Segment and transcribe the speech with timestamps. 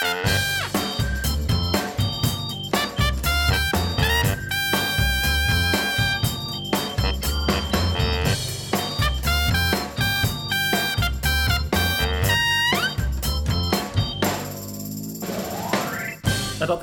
[0.00, 0.12] Nadat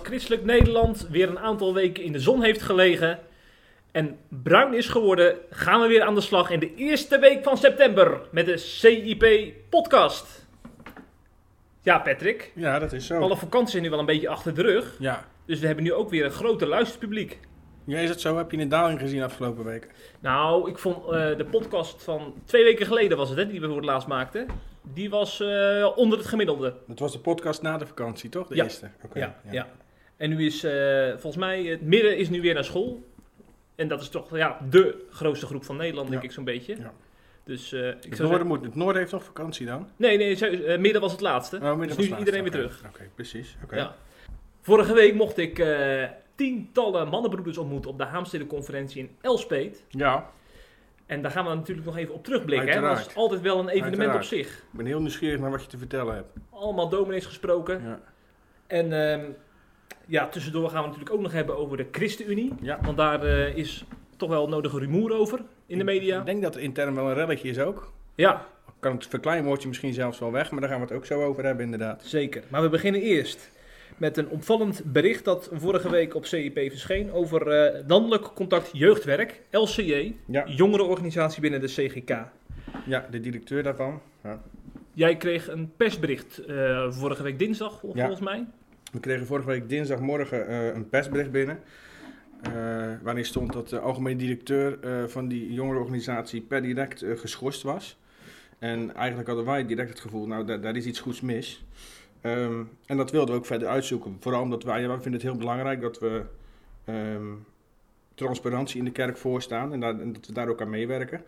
[0.03, 3.19] Christelijk Nederland weer een aantal weken in de zon heeft gelegen
[3.91, 7.57] en bruin is geworden, gaan we weer aan de slag in de eerste week van
[7.57, 10.46] september met de CIP-podcast.
[11.87, 13.19] Ja, Patrick, Ja, dat is zo.
[13.19, 15.25] alle vakanties zijn nu wel een beetje achter de rug, Ja.
[15.45, 17.39] dus we hebben nu ook weer een groter luisterpubliek.
[17.83, 18.37] ja, is het zo?
[18.37, 19.89] Heb je een daling gezien afgelopen weken?
[20.19, 23.67] Nou, ik vond eh, de podcast van twee weken geleden was het, hè, die we
[23.67, 24.47] voor het laatst maakten,
[24.93, 26.73] die was eh, onder het gemiddelde.
[26.87, 28.47] Dat was de podcast na de vakantie, toch?
[28.47, 28.63] De Ja.
[28.63, 28.89] eerste?
[29.05, 29.67] Oké, Ja, ja.
[30.17, 33.03] En nu is, eh, volgens mij, het midden is nu weer naar school.
[33.75, 36.27] En dat is toch ja, de grootste groep van Nederland, denk Ja.
[36.27, 36.75] ik zo'n beetje.
[36.77, 36.91] Ja.
[37.47, 39.89] Dus eh, ik Het noorden, moet, het noorden heeft nog vakantie dan?
[39.95, 41.55] Nee, nee, eh, midden was het laatste.
[41.55, 42.25] Oh, midden dus was nu laatst.
[42.25, 42.83] iedereen weer terug.
[42.87, 43.57] Oké, precies.
[43.71, 43.95] Ja.
[44.61, 46.03] Vorige week mocht ik eh,
[46.35, 49.83] tientallen mannenbroeders ontmoeten op de Haamstede-conferentie in Elspet.
[49.89, 50.29] Ja,
[51.05, 52.69] En daar gaan we natuurlijk nog even op terugblikken.
[52.73, 52.81] Hè?
[52.81, 54.23] Dat is altijd wel een evenement Uiteraard.
[54.23, 54.57] op zich.
[54.57, 56.33] ik ben heel nieuwsgierig naar wat je te vertellen hebt.
[56.49, 57.81] Allemaal dominees gesproken.
[57.83, 57.99] Ja.
[58.67, 59.25] En ehm,
[60.05, 62.53] ja, tussendoor gaan we natuurlijk ook nog hebben over de ChristenUnie.
[62.61, 62.79] ja.
[62.81, 63.23] Want daar
[63.55, 63.85] is
[64.17, 66.19] toch wel nodige rumoer over in de media.
[66.19, 67.91] Ik denk dat er intern wel een relletje is ook.
[68.15, 68.45] Ja,
[68.79, 71.43] Kan het verkleinwoordje misschien zelfs wel weg, maar daar gaan we het ook zo over
[71.45, 72.03] hebben inderdaad.
[72.05, 72.43] zeker.
[72.47, 73.51] Maar we beginnen eerst
[73.97, 79.41] met een opvallend bericht dat vorige week op CIP verscheen over eh landelijk contact jeugdwerk,
[79.51, 82.09] LCJ, Ja, jongerenorganisatie binnen de CGK.
[82.85, 84.01] ja de directeur daarvan.
[84.23, 84.41] Ja.
[84.93, 87.89] Jij kreeg een persbericht eh, vorige week dinsdag, Ja.
[87.93, 88.45] volgens mij.
[88.91, 91.59] We kregen vorige week dinsdagmorgen eh, een persbericht binnen.
[92.41, 92.51] Eh,
[93.01, 97.97] waarin stond dat de algemene directeur eh, van die jongerenorganisatie per direct eh, geschorst was.
[98.59, 101.65] En eigenlijk hadden wij direct het gevoel, nou daar, is iets goeds mis.
[102.21, 104.17] Ehm, en dat wilden we ook verder uitzoeken.
[104.19, 106.23] Vooral omdat wij, wij vinden het heel belangrijk dat we
[106.85, 107.33] ehm,
[108.15, 111.21] transparantie in de kerk voorstaan en, en dat we daar ook aan meewerken.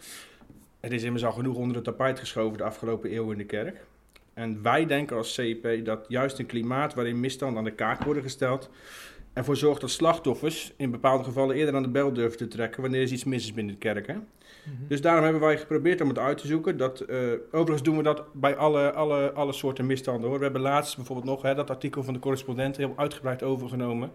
[0.80, 3.86] Het is immers al genoeg onder het tapijt geschoven de afgelopen eeuw in de kerk.
[4.34, 8.24] En wij denken als CIP dat juist een klimaat waarin misstanden aan de kaak worden
[8.24, 8.70] gesteld.
[9.34, 13.02] Ervoor zorgt dat slachtoffers in bepaalde gevallen eerder aan de bel durven te trekken wanneer
[13.02, 14.08] er iets mis is binnen de kerk.
[14.08, 14.16] Hè?
[14.88, 16.78] Dus daarom hebben wij geprobeerd om het uit te zoeken.
[16.78, 17.18] Dat, eh,
[17.52, 20.38] overigens doen we dat bij alle, alle, alle soorten misstanden hoor.
[20.38, 24.12] We hebben laatst bijvoorbeeld nog hè, dat artikel van de correspondent heel uitgebreid overgenomen.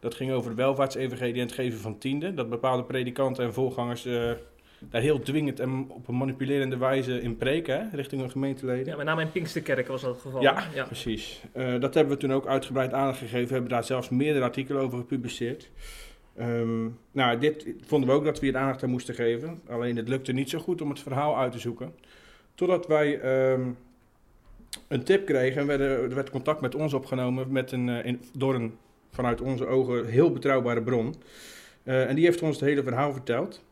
[0.00, 2.34] Dat ging over de welvaartsevangelie en het geven van tienden.
[2.34, 4.30] Dat bepaalde predikanten en voorgangers eh,
[4.90, 8.86] daar heel dwingend en op een manipulerende wijze in preken hè, richting hun gemeenteleden.
[8.86, 10.42] Ja, met name in Pinksterkerk was dat het geval.
[10.42, 10.84] Ja, ja.
[10.84, 11.42] Precies.
[11.52, 13.46] Eh, dat hebben we toen ook uitgebreid aangegeven.
[13.46, 15.70] We hebben daar zelfs meerdere artikelen over gepubliceerd.
[16.36, 19.60] Ehm, nou, dit vonden we ook dat we hier aandacht aan moesten geven.
[19.68, 21.94] Alleen het lukte niet zo goed om het verhaal uit te zoeken.
[22.54, 23.68] Totdat wij ehm,
[24.88, 28.20] een tip kregen en werden, er werd contact met ons opgenomen met een, eh, in-
[28.36, 28.74] door een
[29.10, 31.14] vanuit onze ogen heel betrouwbare bron.
[31.82, 33.62] Eh, en die heeft ons het hele verhaal verteld.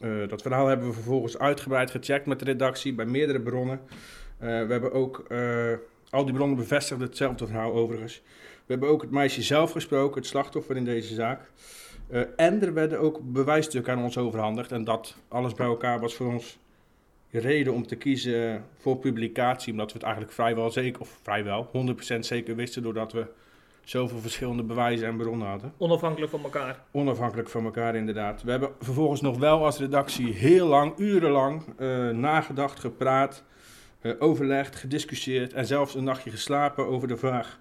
[0.00, 3.80] Eh, dat verhaal hebben we vervolgens uitgebreid gecheckt met de redactie bij meerdere bronnen.
[4.38, 5.72] Eh, we hebben ook, eh,
[6.10, 8.22] al die bronnen bevestigden hetzelfde verhaal overigens.
[8.66, 11.50] We hebben ook het meisje zelf gesproken, het slachtoffer in deze zaak.
[12.36, 14.72] En er werden ook bewijsstukken aan ons overhandigd.
[14.72, 16.58] En dat alles bij elkaar was voor ons
[17.30, 19.72] reden om te kiezen voor publicatie.
[19.72, 22.82] Omdat we het eigenlijk vrijwel zeker, of vrijwel, 100% zeker wisten.
[22.82, 23.26] Doordat we
[23.88, 25.72] zoveel verschillende bewijzen en bronnen hadden.
[25.78, 26.80] Onafhankelijk van elkaar.
[26.90, 28.42] Onafhankelijk van elkaar, inderdaad.
[28.42, 33.44] We hebben vervolgens nog wel als redactie heel lang, urenlang eh, nagedacht, gepraat,
[34.00, 37.58] eh, overlegd, gediscussieerd en zelfs een nachtje geslapen over de vraag: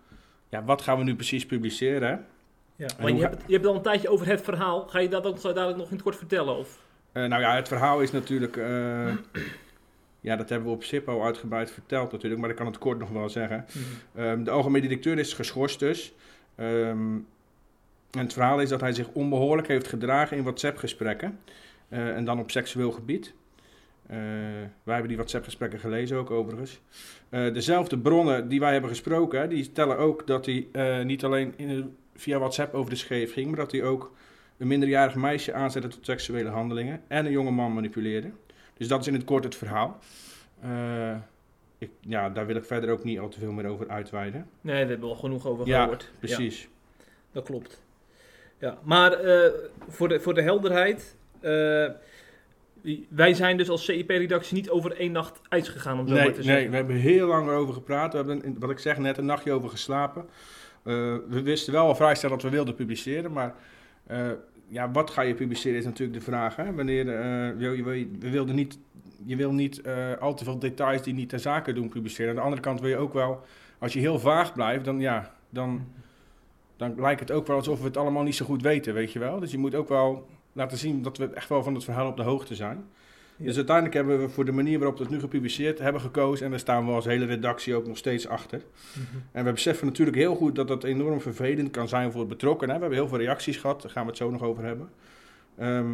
[0.49, 2.09] ja, wat gaan we nu precies publiceren?
[2.09, 2.15] hè?
[2.85, 2.89] Ja.
[2.99, 4.87] Maar je hebt, je hebt al een tijdje over het verhaal.
[4.87, 6.57] Ga je dat ook zo dadelijk nog in het kort vertellen?
[6.57, 6.77] Of?
[7.11, 8.57] Eh, nou ja, het verhaal is natuurlijk.
[10.21, 12.99] Ja, dat hebben we op SIP al uitgebreid verteld natuurlijk, maar ik kan het kort
[12.99, 13.65] nog wel zeggen.
[14.15, 16.13] Ehm, de algemene directeur is geschorst dus.
[16.55, 17.15] Ehm,
[18.11, 21.39] en het verhaal is dat hij zich onbehoorlijk heeft gedragen in WhatsApp-gesprekken.
[21.89, 23.33] eh, en dan op seksueel gebied.
[24.07, 24.17] Eh,
[24.83, 26.79] wij hebben die WhatsApp-gesprekken gelezen ook overigens.
[27.29, 30.67] Eh, dezelfde bronnen die wij hebben gesproken, die stellen ook dat hij
[31.03, 34.13] niet alleen in, via WhatsApp over de scheef ging, maar dat hij ook
[34.57, 38.31] een minderjarig meisje aanzette tot seksuele handelingen en een jonge man manipuleerde.
[38.77, 39.99] Dus dat is in het kort het verhaal.
[40.61, 41.15] Eh,
[41.77, 44.49] ik, ja, daar wil ik verder ook niet al te veel meer over uitweiden.
[44.61, 46.11] Nee, daar hebben we al genoeg over Ja, gehoord.
[46.19, 46.61] Precies.
[46.61, 46.67] Ja,
[47.31, 47.81] dat klopt.
[48.59, 49.51] Ja, maar eh,
[49.87, 51.15] voor, de, voor de helderheid.
[51.39, 51.85] eh,
[53.09, 56.31] wij zijn dus als CIP-redactie niet over één nacht ijs gegaan, om zo maar Nee,
[56.31, 56.69] te nee, zeggen.
[56.69, 58.11] we hebben heel lang erover gepraat.
[58.11, 60.25] We hebben, wat ik zeg, net een nachtje over geslapen.
[60.83, 63.55] We wisten wel al vrij snel dat we wilden publiceren, maar
[64.67, 66.55] ja, wat ga je publiceren is natuurlijk de vraag.
[66.55, 66.73] Hè?
[66.73, 67.05] Wanneer,
[67.57, 68.79] wil je, wil je, we wilden niet,
[69.25, 72.29] je wil niet eh, al te veel details die niet ter zake doen publiceren.
[72.29, 73.43] Aan de andere kant wil je ook wel
[73.79, 75.87] als je heel vaag blijft, dan ja, dan,
[76.77, 79.19] dan lijkt het ook wel alsof we het allemaal niet zo goed weten, weet je
[79.19, 79.39] wel.
[79.39, 82.17] Dus je moet ook wel laten zien dat we echt wel van het verhaal op
[82.17, 82.85] de hoogte zijn.
[83.37, 86.45] Dus uiteindelijk hebben we voor de manier waarop we het nu gepubliceerd hebben gekozen.
[86.45, 88.61] En daar staan we als hele redactie ook nog steeds achter.
[88.93, 89.17] Mhm.
[89.31, 92.75] En we beseffen natuurlijk heel goed dat dat enorm vervelend kan zijn voor het betrokkenen.
[92.75, 94.89] We hebben heel veel reacties gehad, daar gaan we het zo nog over hebben.
[95.57, 95.91] Ehm,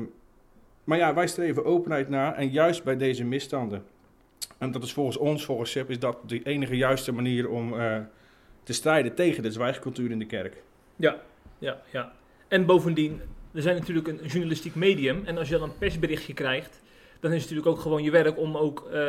[0.84, 3.84] maar ja, wij streven openheid na en juist bij deze misstanden.
[4.58, 7.98] En dat is volgens ons, volgens SEP, is dat de enige juiste manier om eh,
[8.64, 10.64] te strijden tegen de zwijgcultuur in de kerk.
[10.96, 11.22] Ja,
[11.60, 12.12] ja, ja.
[12.48, 15.22] En bovendien, we zijn natuurlijk een journalistiek medium.
[15.26, 16.82] En als je dan een persberichtje krijgt,
[17.24, 19.00] dan is het natuurlijk ook gewoon je werk om ook eh,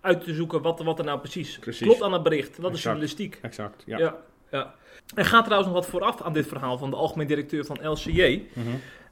[0.00, 1.86] uit te zoeken wat, wat er nou precies, Precies.
[1.86, 2.60] klopt aan het bericht.
[2.60, 3.38] Dat is journalistiek.
[3.42, 3.98] Exact, ja.
[3.98, 4.16] Ja.
[4.50, 4.74] ja,
[5.14, 8.42] Er gaat trouwens nog wat vooraf aan dit verhaal van de algemeen directeur van LCJ.
[8.52, 8.66] Mhm.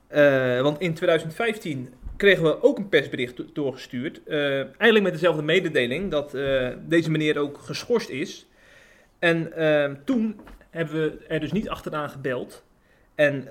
[0.06, 4.20] Eh, want in 2015 kregen we ook een persbericht do- doorgestuurd.
[4.24, 6.30] eh, eigenlijk met dezelfde mededeling dat
[6.88, 8.46] deze meneer ook geschorst is.
[9.18, 9.52] En
[10.04, 10.40] toen
[10.70, 12.64] hebben we er dus niet achteraan gebeld.
[13.14, 13.48] En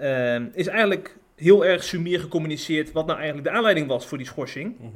[0.53, 4.80] is eigenlijk heel erg sumier gecommuniceerd wat nou eigenlijk de aanleiding was voor die schorsing.
[4.80, 4.88] Mhm.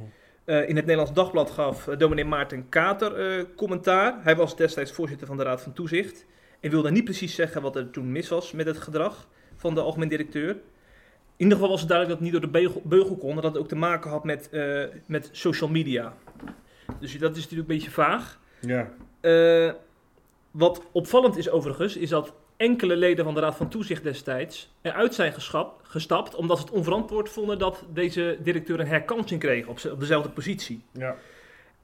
[0.48, 4.18] Eh, in het Nederlands Dagblad gaf eh, dominee Maarten Kater eh, commentaar.
[4.22, 6.26] Hij was destijds voorzitter van de Raad van Toezicht.
[6.60, 9.80] En wilde niet precies zeggen wat er toen mis was met het gedrag van de
[9.80, 10.48] algemeen directeur.
[10.50, 13.30] In ieder geval was het duidelijk dat het niet door de beugel, beugel kon.
[13.30, 14.50] En dat het ook te maken had met,
[15.06, 16.14] met social media.
[17.00, 18.40] Dus dat is natuurlijk een beetje vaag.
[18.60, 18.90] Ja,
[20.50, 25.14] wat opvallend is overigens, is dat enkele leden van de Raad van Toezicht destijds eruit
[25.14, 26.34] zijn geschap- gestapt.
[26.34, 30.30] omdat ze het onverantwoord vonden dat deze directeur een herkansing kreeg op, ze- op dezelfde
[30.30, 30.82] positie.
[30.92, 31.16] ja.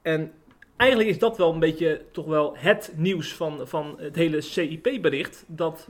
[0.01, 0.31] En
[0.77, 5.43] eigenlijk is dat wel een beetje toch wel het nieuws van, van het hele CIP-bericht.
[5.47, 5.87] Dat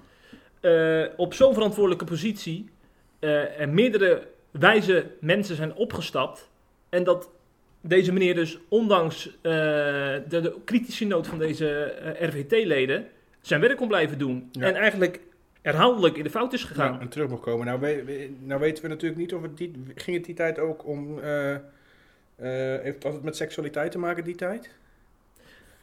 [0.59, 2.69] eh, op zo'n verantwoordelijke positie
[3.19, 6.49] eh, er meerdere wijze mensen zijn opgestapt.
[6.89, 7.29] En dat
[7.81, 13.07] deze meneer dus ondanks eh, de, de kritische noot van deze RVT-leden
[13.47, 14.49] zijn werk kon blijven doen.
[14.51, 14.65] Ja.
[14.65, 15.19] En eigenlijk
[15.61, 16.93] herhaaldelijk in de fout is gegaan.
[16.93, 17.65] Ja, en terug mag komen.
[17.65, 20.85] Nou, we- nou weten we natuurlijk niet of het die, ging het die tijd ook
[20.87, 21.19] om.
[21.19, 21.55] eh,
[22.81, 24.69] heeft het met seksualiteit te maken die tijd?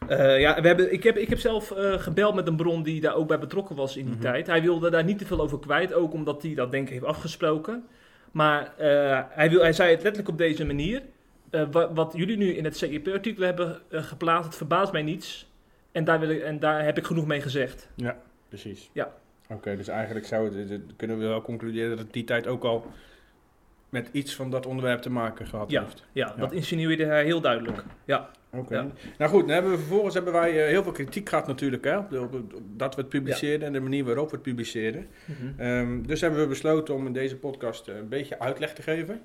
[0.09, 3.15] Eh, ja, we hebben, ik, heb, ik heb zelf gebeld met een bron die daar
[3.15, 4.23] ook bij betrokken was in die Mhm.
[4.23, 4.47] tijd.
[4.47, 7.05] Hij wilde daar niet te veel over kwijt, ook omdat hij dat denk ik heeft
[7.05, 7.85] afgesproken.
[8.33, 8.73] Maar
[9.31, 11.03] hij, wil, hij zei het letterlijk op deze manier.
[11.71, 15.51] Wat, wat jullie nu in het CIP-artikel hebben geplaatst, het verbaast mij niets.
[15.93, 17.89] En daar, wil ik, en daar heb ik genoeg mee gezegd.
[18.49, 18.91] Precies.
[18.93, 19.13] Ja.
[19.49, 22.87] Oké, dus eigenlijk zou het, kunnen we wel concluderen dat het die tijd ook al
[23.89, 25.83] met iets van dat onderwerp te maken gehad Ja.
[25.83, 26.05] heeft.
[26.13, 26.41] Ja, Ja.
[26.41, 27.83] dat insinueerde hij heel duidelijk.
[28.05, 28.75] Ja, Oké.
[28.75, 28.87] Ja.
[29.19, 31.99] Nou goed, dan hebben we, vervolgens hebben wij eh, heel veel kritiek gehad natuurlijk, hè,
[32.77, 35.07] dat we het publiceerden en de manier waarop we het publiceerden.
[35.25, 35.61] Mhm.
[35.61, 39.23] Ehm, dus hebben we besloten om in deze podcast eh, een beetje uitleg te geven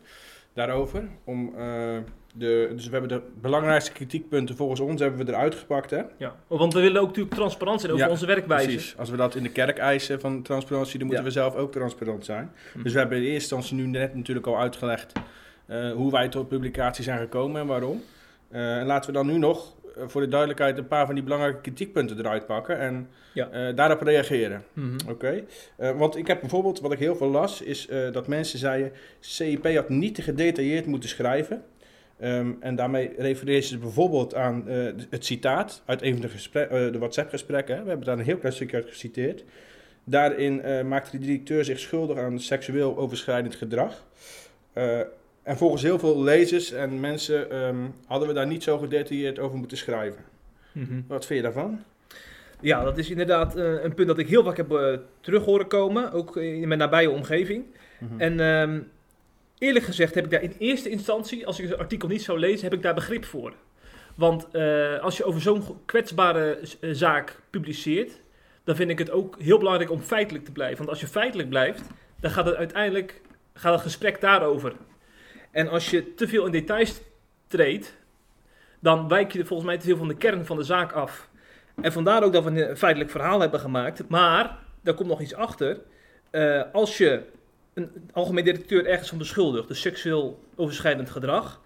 [0.57, 1.03] daarover.
[1.23, 1.97] Om, eh,
[2.33, 5.89] de, dus we hebben de belangrijkste kritiekpunten volgens ons hebben we eruit gepakt.
[5.89, 6.01] Hè?
[6.17, 6.35] ja.
[6.47, 8.65] Oh, Want we willen ook natuurlijk transparant zijn over Ja, onze werkwijze.
[8.67, 8.97] Precies.
[8.97, 11.29] Als we dat in de kerk eisen van transparantie, dan moeten Ja.
[11.31, 12.51] we zelf ook transparant zijn.
[12.73, 12.83] Mhm.
[12.83, 15.11] Dus we hebben in eerste instantie nu net natuurlijk al uitgelegd
[15.65, 18.03] eh, hoe wij tot publicatie zijn gekomen en waarom.
[18.51, 21.61] Eh, en laten we dan nu nog voor de duidelijkheid een paar van die belangrijke
[21.61, 23.49] kritiekpunten eruit pakken en Ja.
[23.49, 24.63] eh, daarop reageren.
[24.73, 24.95] Mhm.
[25.09, 25.43] Oké,
[25.77, 28.91] Eh, want ik heb bijvoorbeeld, wat ik heel veel las, is eh, dat mensen zeiden:
[29.19, 31.63] CIP had niet te gedetailleerd moeten schrijven.
[32.19, 36.21] Ehm, en daarmee refereerden ze bijvoorbeeld aan eh, het citaat uit een van
[36.51, 37.81] de, eh, de WhatsApp-gesprekken.
[37.83, 39.43] We hebben daar een heel klein stukje uit geciteerd.
[40.03, 44.05] Daarin eh, maakte de directeur zich schuldig aan seksueel overschrijdend gedrag.
[45.47, 47.75] En volgens heel veel lezers en mensen ehm,
[48.05, 50.23] hadden we daar niet zo gedetailleerd over moeten schrijven.
[50.71, 51.01] Mhm.
[51.07, 51.83] Wat vind je daarvan?
[52.59, 55.67] Ja, dat is inderdaad eh, een punt dat ik heel vaak heb eh, terug horen
[55.67, 57.65] komen, ook in mijn nabije omgeving.
[57.99, 58.19] Mhm.
[58.19, 58.79] En ehm,
[59.57, 62.63] eerlijk gezegd heb ik daar in eerste instantie, als ik het artikel niet zou lezen,
[62.63, 63.53] heb ik daar begrip voor.
[64.15, 68.11] Want eh, als je over zo'n kwetsbare zaak publiceert,
[68.63, 70.77] dan vind ik het ook heel belangrijk om feitelijk te blijven.
[70.77, 71.81] Want als je feitelijk blijft,
[72.19, 73.21] dan gaat het uiteindelijk
[73.53, 74.73] gaat het gesprek daarover.
[75.57, 77.01] En als je te veel in details
[77.47, 77.97] treedt,
[78.79, 81.29] dan wijk je volgens mij te veel van de kern van de zaak af.
[81.81, 84.09] En vandaar ook dat we een feitelijk verhaal hebben gemaakt.
[84.09, 85.79] Maar, daar komt nog iets achter.
[86.29, 87.23] Eh, als je
[87.73, 91.61] een algemeen directeur ergens van beschuldigt, dus seksueel overschrijdend gedrag,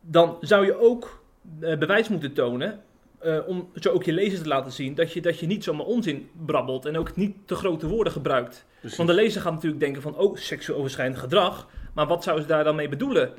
[0.00, 1.22] dan zou je ook
[1.60, 2.80] eh, bewijs moeten tonen.
[3.18, 5.86] eh, om zo ook je lezers te laten zien dat je, dat je niet zomaar
[5.86, 8.64] onzin brabbelt en ook niet te grote woorden gebruikt.
[8.80, 8.96] Precies.
[8.96, 12.50] Want de lezer gaat natuurlijk denken van, oh, seksueel overschrijdend gedrag, maar wat zouden ze
[12.50, 13.32] daar dan mee bedoelen?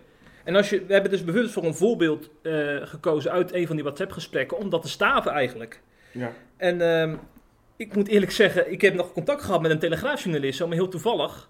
[0.43, 3.75] En als je, we hebben dus bewust voor een voorbeeld eh, gekozen uit een van
[3.75, 5.81] die WhatsApp-gesprekken, om dat te staven eigenlijk.
[6.11, 6.31] Ja.
[6.57, 7.15] En ehm,
[7.75, 11.49] ik moet eerlijk zeggen, ik heb nog contact gehad met een telegraafjournalist, zomaar heel toevallig.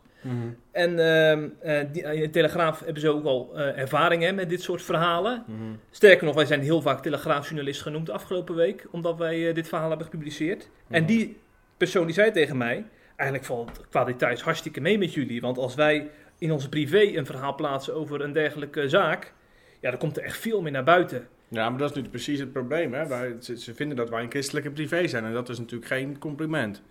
[0.72, 4.50] En ehm, eh, die, in de Telegraaf hebben ze ook al eh, ervaring hè, met
[4.50, 5.44] dit soort verhalen.
[5.48, 5.60] Mhm.
[5.92, 9.68] Sterker nog, wij zijn heel vaak Telegraafjournalist genoemd de afgelopen week, omdat wij eh, dit
[9.68, 10.70] verhaal hebben gepubliceerd.
[10.90, 11.12] En Mhm.
[11.12, 11.38] die
[11.78, 12.86] persoon die zei tegen mij,
[13.16, 15.42] eigenlijk valt qua details hartstikke mee met jullie.
[15.42, 16.10] Want als wij
[16.46, 19.34] in onze privé een verhaal plaatsen over een dergelijke zaak,
[19.80, 21.28] ja, dan komt er echt veel meer naar buiten.
[21.48, 22.94] Ja, maar dat is nu precies het probleem.
[22.94, 23.08] Hè?
[23.08, 26.82] Wij, ze vinden dat wij een christelijke privé zijn en dat is natuurlijk geen compliment.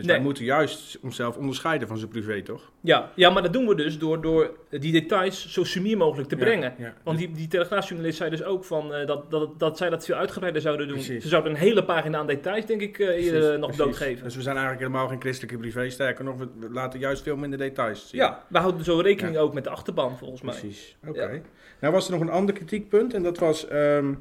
[0.00, 0.16] Dus Nee.
[0.16, 2.70] wij moeten juist onszelf onderscheiden van zijn privé, toch?
[2.80, 6.36] Ja, ja, maar dat doen we dus door, door die details zo sumier mogelijk te
[6.36, 6.74] Ja, brengen.
[6.78, 6.94] ja.
[7.04, 10.14] Want die, die Telegraafjournalist zei dus ook van, eh, dat, dat, dat zij dat veel
[10.14, 10.96] uitgebreider zouden doen.
[10.96, 11.22] Precies.
[11.22, 14.24] Ze zouden een hele pagina aan details, denk ik, eh, Precies, nog doodgeven.
[14.24, 15.90] Dus we zijn eigenlijk helemaal geen christelijke privé.
[15.90, 18.20] Sterker nog, we laten juist veel minder details zien.
[18.20, 19.40] Ja, we houden zo rekening Ja.
[19.40, 20.58] ook met de achterban, volgens mij.
[20.58, 21.42] Precies, oké.
[21.80, 24.14] Nou was er nog een ander kritiekpunt en dat was ehm,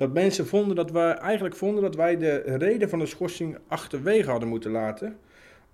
[0.00, 4.30] dat mensen vonden dat wij eigenlijk vonden dat wij de reden van de schorsing achterwege
[4.30, 5.16] hadden moeten laten.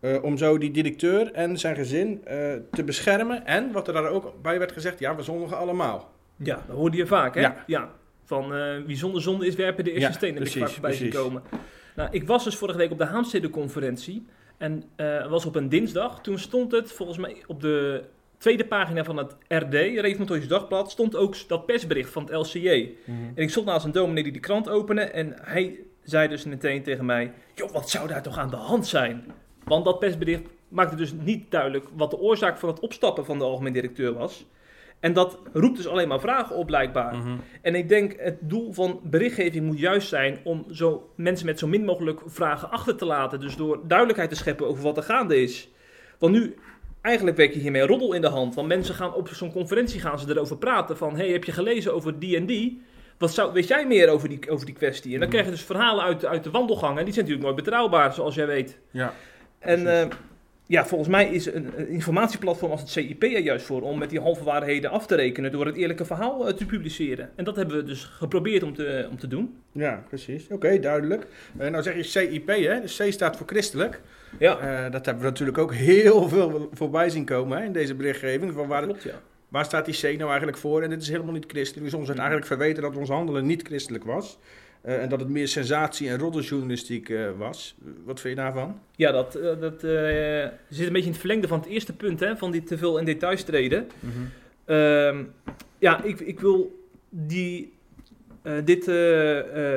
[0.00, 3.46] eh, om zo die directeur en zijn gezin eh, te beschermen.
[3.46, 6.12] En wat er daar ook bij werd gezegd, ja, we zondigen allemaal.
[6.36, 7.48] Ja, dat hoorde je vaak, hè?
[7.66, 7.90] Ja.
[8.24, 10.30] Van eh, wie zonder zonde is, werpen de eerste Ja, steen.
[10.30, 11.42] Ik precies, vaak voorbij zien komen.
[11.96, 14.26] Nou, ik was dus vorige week op de Haamstede-conferentie.
[14.56, 14.82] En
[15.28, 16.20] was op een dinsdag.
[16.20, 18.04] Toen stond het, volgens mij, op de
[18.46, 22.94] tweede pagina van het RD, Reformatorisch Dagblad, stond ook dat persbericht van het LCJ.
[23.06, 26.82] En ik stond naast een dominee die de krant opende en hij zei dus meteen
[26.82, 27.32] tegen mij...
[27.54, 29.24] Joh, wat zou daar toch aan de hand zijn?
[29.64, 33.44] Want dat persbericht maakte dus niet duidelijk wat de oorzaak van het opstappen van de
[33.44, 34.46] algemeen directeur was.
[35.00, 37.16] En dat roept dus alleen maar vragen op blijkbaar.
[37.16, 37.36] Mhm.
[37.62, 41.66] En ik denk het doel van berichtgeving moet juist zijn om zo mensen met zo
[41.66, 43.40] min mogelijk vragen achter te laten.
[43.40, 45.70] Dus door duidelijkheid te scheppen over wat er gaande is.
[46.18, 46.56] Want nu,
[47.06, 48.54] eigenlijk werk je hiermee een roddel in de hand.
[48.54, 51.16] Want mensen gaan op zo'n conferentie gaan ze erover praten van...
[51.16, 52.82] hey, heb je gelezen over die en die?
[53.18, 55.12] Wat zou, weet jij meer over die, over die kwestie?
[55.14, 55.30] En dan Mhm.
[55.30, 56.98] krijg je dus verhalen uit, uit de wandelgangen.
[56.98, 58.78] En die zijn natuurlijk nooit betrouwbaar, zoals jij weet.
[58.90, 59.12] Ja,
[59.58, 59.86] En
[60.66, 64.20] ja, volgens mij is een, informatieplatform als het CIP er juist voor om met die
[64.20, 67.30] halve waarheden af te rekenen door het eerlijke verhaal eh, te publiceren.
[67.34, 69.56] En dat hebben we dus geprobeerd om te, om te doen.
[69.72, 70.48] ja precies.
[70.48, 71.26] Oké, duidelijk.
[71.58, 72.80] Eh, nou zeg je CIP, hè?
[72.80, 74.00] Dus C staat voor christelijk.
[74.38, 77.94] Ja, Eh, dat hebben we natuurlijk ook heel veel voorbij zien komen hè, in deze
[77.94, 78.52] berichtgeving.
[78.52, 79.20] Van waar, klopt ja.
[79.48, 80.82] waar staat die C nou eigenlijk voor?
[80.82, 81.84] En dit is helemaal niet christelijk.
[81.84, 84.38] Dus ons werd eigenlijk verweten dat ons handelen niet christelijk was.
[84.86, 87.74] Eh, en dat het meer sensatie- en roddeljournalistiek eh, was.
[88.04, 88.80] Wat vind je daarvan?
[88.96, 92.36] Ja, dat, eh, dat zit een beetje in het verlengde van het eerste punt, hè,
[92.36, 93.88] van die te veel in details treden.
[94.64, 95.24] Ehm,
[95.78, 97.72] ja, ik, ik wil die,
[98.64, 98.84] dit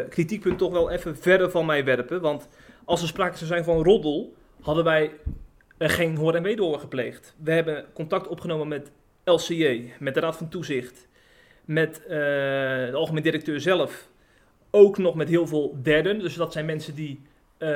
[0.10, 2.22] kritiekpunt toch wel even verder van mij werpen.
[2.22, 2.48] Want
[2.86, 5.12] als er sprake zou zijn van roddel, hadden wij
[5.78, 7.36] er geen hoor en wederhoor gepleegd.
[7.44, 8.92] We hebben contact opgenomen met
[9.24, 11.08] LCJ, met de Raad van Toezicht,
[11.66, 14.09] met de algemeen directeur zelf.
[14.72, 16.20] Ook nog met heel veel derden.
[16.20, 17.22] Dus dat zijn mensen die
[17.58, 17.70] eh,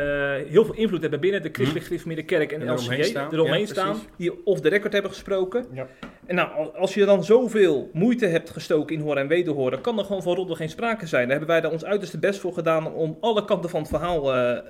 [0.47, 3.09] heel veel invloed hebben binnen de christelijk gereformeerde kerk en, En de eromheen LCJ.
[3.09, 3.33] staan.
[3.33, 4.09] Eromheen Ja, staan, precies.
[4.17, 5.65] die off the record hebben gesproken.
[5.73, 5.87] Ja.
[6.25, 9.81] En nou, al- als je dan zoveel moeite hebt gestoken in horen en wederhoor, dan
[9.81, 11.21] kan er gewoon van roddel geen sprake zijn.
[11.21, 14.33] Daar hebben wij daar ons uiterste best voor gedaan om alle kanten van het verhaal
[14.33, 14.63] eh, eh,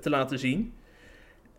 [0.00, 0.72] te laten zien.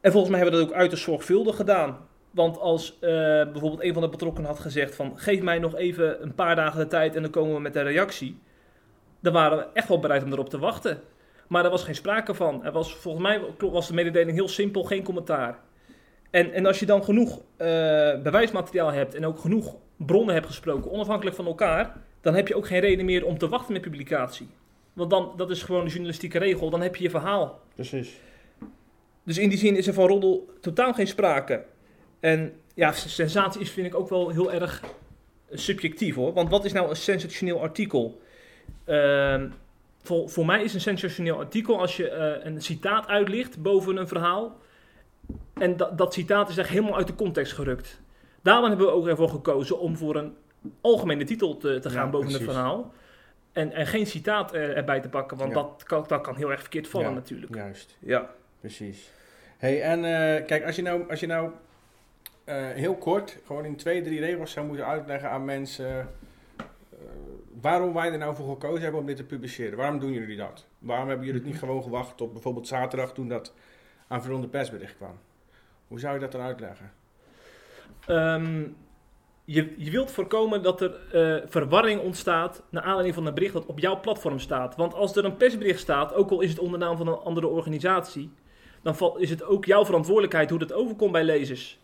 [0.01, 1.97] En volgens mij hebben we dat ook uiterst zorgvuldig gedaan.
[2.31, 6.35] Want als bijvoorbeeld een van de betrokkenen had gezegd van geef mij nog even een
[6.35, 8.37] paar dagen de tijd en dan komen we met een reactie.
[9.25, 11.01] Dan waren we echt wel bereid om erop te wachten.
[11.47, 12.65] Maar er was geen sprake van.
[12.65, 15.59] Er was, volgens mij was de mededeling heel simpel, geen commentaar.
[16.29, 17.67] En, en als je dan genoeg eh,
[18.21, 22.67] bewijsmateriaal hebt en ook genoeg bronnen hebt gesproken, onafhankelijk van elkaar, dan heb je ook
[22.67, 24.49] geen reden meer om te wachten met publicatie.
[24.93, 27.59] Want dan, dat is gewoon de journalistieke regel, dan heb je je verhaal.
[27.75, 28.19] Precies.
[29.23, 31.63] Dus in die zin is er van roddel totaal geen sprake.
[32.19, 34.83] En ja, sensatie is vind ik ook wel heel erg
[35.51, 36.33] subjectief hoor.
[36.33, 38.23] Want wat is nou een sensationeel artikel?
[38.85, 39.49] Ehm,
[40.03, 44.07] voor, voor mij is een sensationeel artikel als je eh, een citaat uitlicht boven een
[44.07, 44.57] verhaal.
[45.53, 48.01] En dat dat citaat is echt helemaal uit de context gerukt.
[48.41, 50.35] Daarom hebben we ook ervoor gekozen om voor een
[50.81, 52.45] algemene titel te, te Ja, gaan boven precies.
[52.45, 52.93] het verhaal.
[53.51, 55.55] En, en geen citaat er, erbij te pakken, want Ja.
[55.61, 57.55] dat, kan, dat kan heel erg verkeerd vallen Ja, natuurlijk.
[57.55, 58.29] Juist, Ja.
[58.59, 59.11] precies.
[59.57, 61.49] hey, en eh, kijk, als je nou, als je nou
[62.43, 66.05] eh, heel kort, gewoon in twee, drie regels zou moeten uitleggen aan mensen eh,
[67.61, 69.77] waarom wij er nou voor gekozen hebben om dit te publiceren.
[69.77, 70.65] Waarom doen jullie dat?
[70.79, 73.53] Waarom hebben jullie het niet gewoon gewacht tot bijvoorbeeld zaterdag toen dat
[74.07, 75.19] aanvullende persbericht kwam?
[75.87, 76.91] Hoe zou je dat dan uitleggen?
[78.07, 78.63] Ehm,
[79.45, 83.65] je, je wilt voorkomen dat er eh, verwarring ontstaat naar aanleiding van een bericht dat
[83.65, 84.75] op jouw platform staat.
[84.75, 87.47] Want als er een persbericht staat, ook al is het onder naam van een andere
[87.47, 88.31] organisatie,
[88.81, 91.79] dan val- is het ook jouw verantwoordelijkheid hoe dat overkomt bij lezers.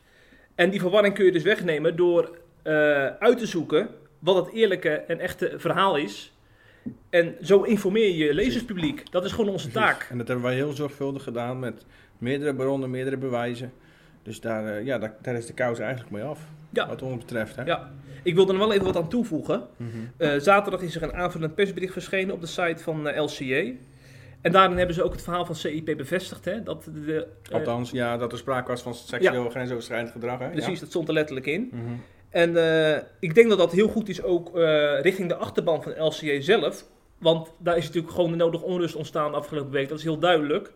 [0.56, 3.90] En die verwarring kun je dus wegnemen door eh, uit te zoeken
[4.22, 6.34] wat het eerlijke en echte verhaal is.
[7.10, 9.12] En zo informeer je je lezerspubliek.
[9.12, 9.90] Dat is gewoon onze Precies.
[9.90, 10.08] taak.
[10.10, 11.86] En dat hebben wij heel zorgvuldig gedaan met
[12.18, 13.72] meerdere bronnen, meerdere bewijzen.
[14.24, 16.40] Dus daar, eh, ja, daar, daar is de kous eigenlijk mee af.
[16.70, 16.88] Ja.
[16.88, 17.56] Wat ons betreft.
[17.56, 17.64] Hè?
[17.64, 17.92] Ja.
[18.24, 19.68] Ik wil er nog wel even wat aan toevoegen.
[19.78, 19.90] Mhm.
[20.18, 23.72] Eh, zaterdag is er een aanvullend persbericht verschenen op de site van eh, LCA.
[24.42, 26.46] En daarin hebben ze ook het verhaal van CIP bevestigd.
[26.46, 30.40] Hè, dat de, Althans, ja, dat er sprake was van seksueel grensoverschrijdend gedrag.
[30.40, 30.50] Hè?
[30.50, 30.80] precies, Ja.
[30.80, 31.70] dat stond er letterlijk in.
[31.72, 31.84] Mhm.
[32.32, 36.06] En eh, ik denk dat dat heel goed is ook eh, richting de achterban van
[36.06, 36.86] LCA zelf.
[37.18, 39.90] Want daar is natuurlijk gewoon de nodige onrust ontstaan de afgelopen week.
[39.90, 40.72] Dat is heel duidelijk.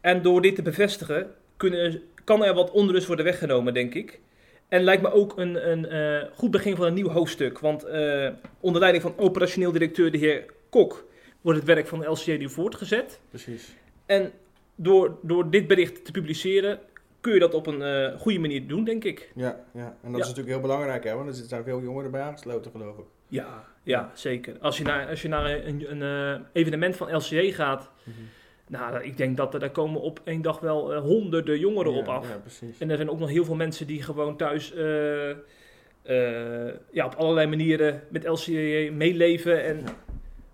[0.00, 4.20] En door dit te bevestigen kunnen, kan er wat onrust worden weggenomen, denk ik.
[4.68, 7.58] En lijkt me ook een, een eh, goed begin van een nieuw hoofdstuk.
[7.58, 7.84] Want
[8.60, 11.06] onder leiding van operationeel directeur de heer Kok
[11.40, 13.20] wordt het werk van de LCA nu voortgezet.
[13.28, 13.74] Precies.
[14.06, 14.32] En
[14.74, 16.78] door, door dit bericht te publiceren
[17.26, 19.30] kun je dat op een eh, goede manier doen, denk ik.
[19.34, 19.96] Ja, ja.
[20.02, 20.18] en dat Ja.
[20.18, 23.04] is natuurlijk heel belangrijk, hè, want er zijn veel jongeren bij aangesloten, geloof ik.
[23.28, 24.56] Ja, ja zeker.
[24.60, 26.02] Als je naar, als je naar een, een
[26.34, 27.90] eh, evenement van LCA gaat,
[28.68, 32.08] nou, ik denk dat er daar komen op één dag wel eh, honderden jongeren op
[32.08, 32.28] af.
[32.28, 32.78] Ja, precies.
[32.78, 37.14] En er zijn ook nog heel veel mensen die gewoon thuis eh, eh, ja, op
[37.14, 39.84] allerlei manieren met LCA meeleven en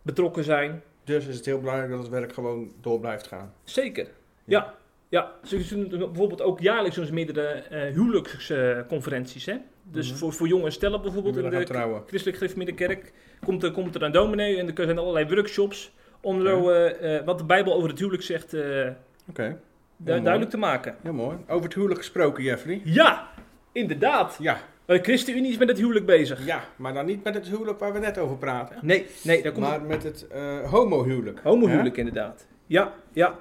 [0.02, 0.82] betrokken zijn.
[1.04, 3.54] Dus is het heel belangrijk dat het werk gewoon door blijft gaan.
[3.64, 4.06] Zeker.
[4.44, 4.74] Ja.
[5.12, 9.46] Ja, ze doen bijvoorbeeld ook jaarlijks ze meerdere eh huwelijksconferenties.
[9.46, 9.54] hè?
[9.82, 10.18] Dus Mhm.
[10.18, 12.02] voor, voor jonge stellen bijvoorbeeld in de trouwen.
[12.06, 13.12] christelijk gereformeerde kerk
[13.44, 17.24] komt er, komt er een dominee en er zijn allerlei workshops om zo, eh, eh,
[17.24, 19.58] wat de Bijbel over het huwelijk zegt Oké,
[19.96, 20.20] du- mooi.
[20.22, 20.96] duidelijk te maken.
[21.02, 21.36] heel mooi.
[21.48, 22.80] Over het huwelijk gesproken, Jeffrey.
[22.84, 23.28] Ja,
[23.72, 24.36] inderdaad.
[24.40, 26.46] Ja, De ChristenUnie is met het huwelijk bezig.
[26.46, 28.76] ja, maar dan niet met het huwelijk waar we net over praten.
[28.82, 30.26] Nee, nee, daar komt Maar met het
[30.70, 31.40] homohuwelijk.
[31.42, 32.46] homohuwelijk inderdaad.
[32.66, 33.38] Ja, ja.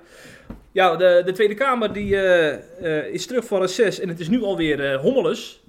[0.72, 2.54] Ja, de, de Tweede Kamer die, eh,
[3.00, 5.64] eh, is terug van reces en het is nu alweer eh hommeles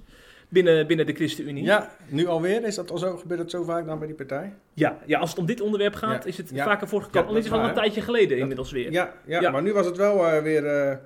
[0.49, 1.63] binnen, binnen de ChristenUnie.
[1.63, 2.63] Ja, nu alweer?
[2.65, 3.17] Is dat al zo?
[3.17, 4.53] Gebeurt het zo vaak dan bij die partij?
[4.73, 6.63] Ja, ja, als het om dit onderwerp gaat, Ja, is het ja.
[6.63, 7.29] vaker voorgekomen.
[7.29, 8.91] Al is het dat al een tijdje geleden Dat- inmiddels weer.
[8.91, 10.99] Ja, ja, maar nu was het wel weer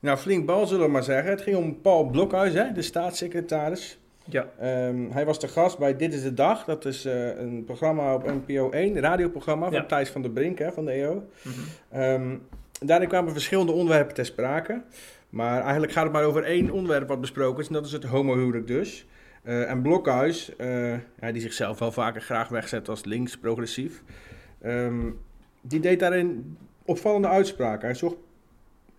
[0.00, 1.30] nou, flink bal, zullen we maar zeggen.
[1.30, 3.98] Het ging om Paul Blokhuis, hè, de staatssecretaris.
[4.24, 4.48] Ja.
[4.60, 6.64] Ehm, hij was de gast bij Dit is de Dag.
[6.64, 9.86] Dat is een programma op NPO 1, een radioprogramma van.
[9.86, 11.24] Thijs van der Brink hè, van de EO.
[11.42, 11.54] Mhm.
[11.90, 12.36] Ehm,
[12.78, 14.82] daarin kwamen verschillende onderwerpen ter sprake.
[15.30, 17.66] Maar eigenlijk gaat het maar over één onderwerp wat besproken is.
[17.66, 19.06] En dat is het homohuwelijk dus.
[19.42, 24.02] Eh, en Blokhuis, eh, ja, die zichzelf wel vaker graag wegzet als links, progressief.
[24.60, 25.10] ehm,
[25.60, 27.86] die deed daarin opvallende uitspraken.
[27.86, 28.16] Hij zocht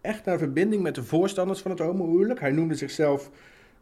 [0.01, 2.39] echt naar verbinding met de voorstanders van het homohuwelijk.
[2.39, 3.29] Hij noemde zichzelf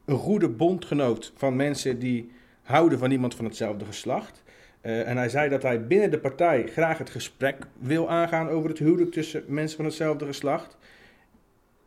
[0.05, 2.31] een goede bondgenoot van mensen die
[2.63, 4.43] houden van iemand van hetzelfde geslacht.
[4.87, 8.69] Eh, en hij zei dat hij binnen de partij graag het gesprek wil aangaan over
[8.69, 10.77] het huwelijk tussen mensen van hetzelfde geslacht.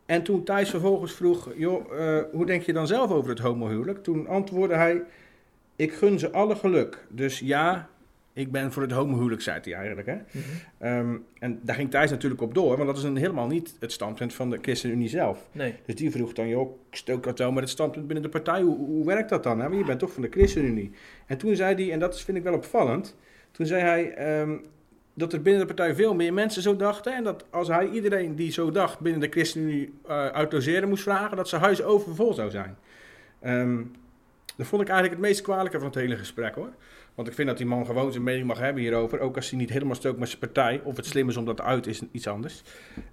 [0.05, 4.03] En toen Thijs vervolgens vroeg, joh, eh, hoe denk je dan zelf over het homohuwelijk?
[4.03, 5.03] Toen antwoordde hij,
[5.75, 7.05] ik gun ze alle geluk.
[7.09, 7.89] Dus ja,
[8.33, 10.07] ik ben voor het homohuwelijk, zei hij eigenlijk.
[10.07, 10.13] Hè?
[10.13, 10.43] Mhm.
[10.77, 13.91] Ehm, en daar ging Thijs natuurlijk op door, want dat is een, helemaal niet het
[13.91, 15.49] standpunt van de ChristenUnie zelf.
[15.51, 15.75] Nee.
[15.85, 18.61] Dus die vroeg dan, joh, stook dat wel met het standpunt binnen de partij.
[18.61, 19.59] Hoe, hoe werkt dat dan?
[19.59, 19.67] Hè?
[19.67, 20.91] Want je bent toch van de ChristenUnie.
[21.25, 23.17] En toen zei hij, en dat vind ik wel opvallend,
[23.51, 24.57] toen zei hij ehm,
[25.13, 27.15] dat er binnen de partij veel meer mensen zo dachten.
[27.15, 29.93] En dat als hij iedereen die zo dacht binnen de ChristenUnie
[30.49, 32.77] logeren moest vragen, dat zijn huis overvol zou zijn.
[33.39, 33.83] Ehm,
[34.57, 36.69] dat vond ik eigenlijk het meest kwalijke van het hele gesprek hoor.
[37.15, 39.19] Want ik vind dat die man gewoon zijn mening mag hebben hierover.
[39.19, 40.81] Ook als hij niet helemaal stookt met zijn partij.
[40.83, 42.61] Of het slim is om dat uit is iets anders.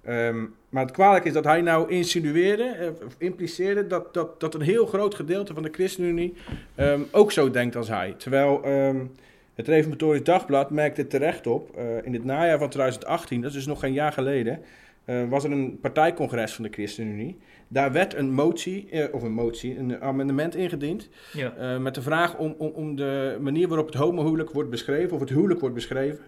[0.03, 4.53] Ehm, maar het kwalijk is dat hij nou insinueerde, eh, of impliceerde, dat, dat, dat
[4.53, 6.33] een heel groot gedeelte van de ChristenUnie
[6.75, 8.15] ehm, ook zo denkt als hij.
[8.17, 9.05] Terwijl ehm,
[9.55, 13.65] het Reformatorisch Dagblad merkte terecht op, eh, in het najaar van 2018, dat is dus
[13.65, 14.59] nog geen jaar geleden,
[15.05, 17.37] eh, was er een partijcongres van de ChristenUnie.
[17.71, 21.09] Daar werd een motie, eh, of een motie, een amendement ingediend.
[21.33, 21.53] Ja.
[21.55, 25.19] eh, met de vraag om, om, om de manier waarop het homohuwelijk wordt beschreven, of
[25.19, 26.25] het huwelijk wordt beschreven,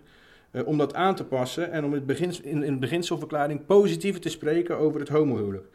[0.51, 4.21] eh, om dat aan te passen en om het begins, in, in de beginselverklaring positiever
[4.21, 5.65] te spreken over het homohuwelijk.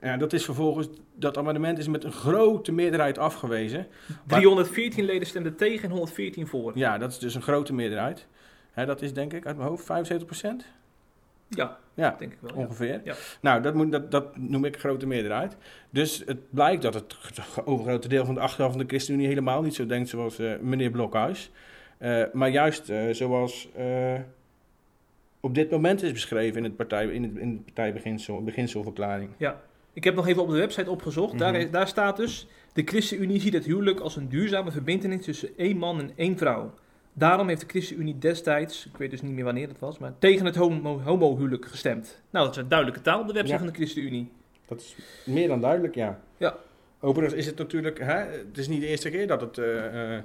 [0.00, 3.86] Ja, dat is vervolgens, dat amendement is met een grote meerderheid afgewezen.
[4.26, 6.72] 314 leden stemden tegen en 114 voor.
[6.74, 8.26] Ja, dat is dus een grote meerderheid.
[8.72, 10.28] Hè, dat is denk ik uit mijn hoofd 75
[11.56, 12.50] Ja, Ja, denk ik wel.
[12.54, 12.56] ja.
[12.60, 13.00] ongeveer.
[13.04, 13.14] Ja.
[13.40, 15.56] Nou, dat, moet, dat, dat noem ik grote meerderheid.
[15.90, 17.16] Dus het blijkt dat het
[17.64, 20.90] overgrote deel van de achterhelft van de ChristenUnie helemaal niet zo denkt zoals eh, meneer
[20.90, 21.50] Blokhuis.
[21.98, 23.68] Eh, maar juist eh, zoals
[25.40, 29.30] op dit moment is beschreven in het, partij, in het, in het partijbeginsel, beginselverklaring.
[29.92, 31.38] Ik heb nog even op de website opgezocht.
[31.38, 31.70] daar, Mhm.
[31.70, 32.46] daar staat dus...
[32.72, 36.74] De ChristenUnie ziet het huwelijk als een duurzame verbintenis tussen één man en één vrouw.
[37.16, 40.46] Daarom heeft de ChristenUnie destijds, ik weet dus niet meer wanneer dat was, maar tegen
[40.46, 42.20] het homo- homohuwelijk gestemd.
[42.30, 43.58] Nou, dat is een duidelijke taal op de website Ja.
[43.64, 44.30] van de ChristenUnie.
[44.68, 46.20] Dat is meer dan duidelijk, ja.
[46.36, 46.56] Ja.
[47.00, 50.22] Overigens is het natuurlijk, hè, het is niet de eerste keer dat het eh, eh,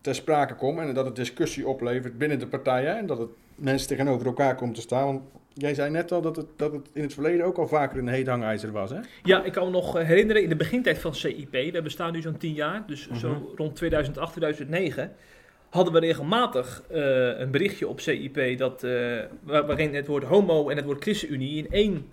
[0.00, 3.88] ter sprake komt en dat het discussie oplevert binnen de partijen en dat het mensen
[3.88, 5.04] tegenover elkaar komt te staan.
[5.06, 5.20] Want
[5.54, 8.08] Jij zei net al dat het, dat het in het verleden ook al vaker een
[8.08, 8.98] heet hangijzer was, hè?
[9.22, 12.36] Ja, ik kan me nog herinneren in de begintijd van CIP, we bestaan nu zo'n
[12.36, 13.18] 10 jaar, dus Mhm.
[13.18, 15.12] zo rond 2008, 2009,
[15.72, 20.68] hadden we regelmatig eh, een berichtje op CIP dat, eh, waar- waarin het woord homo
[20.68, 22.06] en het woord ChristenUnie in één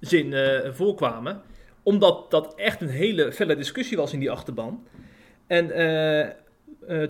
[0.00, 1.40] zin eh, voorkwamen.
[1.82, 4.86] Omdat dat echt een hele felle discussie was in die achterban.
[5.46, 5.70] En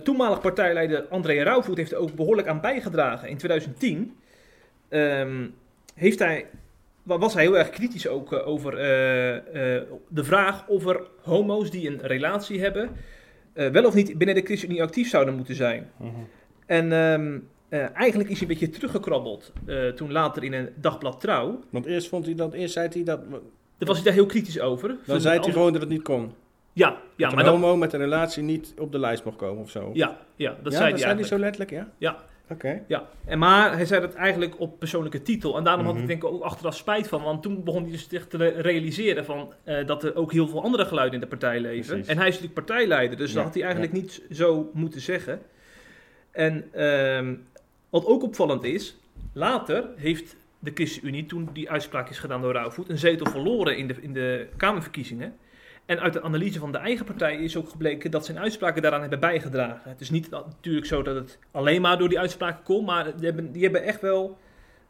[0.03, 3.29] toenmalig partijleider André Rauwvoet heeft er ook behoorlijk aan bijgedragen.
[3.29, 4.15] In 2010
[4.89, 5.47] ehm,
[5.95, 6.45] heeft hij
[7.03, 8.75] wa- was hij heel erg kritisch ook over
[10.07, 12.89] de vraag of er homo's die een relatie hebben,
[13.53, 15.91] eh, wel of niet binnen de ChristenUnie actief zouden moeten zijn.
[16.65, 17.39] En ehm,
[17.69, 21.59] eh, eigenlijk is hij een beetje teruggekrabbeld eh, toen later in een dagblad Trouw.
[21.69, 24.59] Want eerst vond hij dat, eerst zei hij dat, Daar was hij daar heel kritisch
[24.59, 24.95] over.
[25.05, 26.33] dan zei hij gewoon dat het niet kon.
[26.73, 29.69] Ja, ja, dat maar homo met een relatie niet op de lijst mocht komen of
[29.69, 29.91] zo.
[29.93, 31.89] ja, ja, dat Ja, zei dat hij zei hij zo letterlijk, ja?
[31.97, 32.17] Ja.
[32.49, 32.83] Oké.
[32.87, 35.57] Ja, en maar hij zei dat eigenlijk op persoonlijke titel.
[35.57, 36.01] En daarom had Mhm.
[36.03, 37.23] ik denk ik ook achteraf spijt van.
[37.23, 40.47] Want toen begon hij dus zich te re- realiseren van, eh, dat er ook heel
[40.47, 41.89] veel andere geluiden in de partij leven.
[41.93, 42.07] Precies.
[42.07, 45.41] En hij is natuurlijk partijleider, dus Ja, dat had hij eigenlijk niet zo moeten zeggen.
[46.31, 47.35] En ehm,
[47.89, 48.97] wat ook opvallend is,
[49.33, 53.87] later heeft de ChristenUnie, toen die uitspraak is gedaan door Rauwvoet, een zetel verloren in
[53.87, 55.35] de, in de Kamerverkiezingen.
[55.85, 59.01] En uit de analyse van de eigen partij is ook gebleken dat zijn uitspraken daaraan
[59.01, 59.91] hebben bijgedragen.
[59.91, 63.25] Het is niet natuurlijk zo dat het alleen maar door die uitspraken komt, maar die
[63.25, 64.37] hebben, die hebben echt wel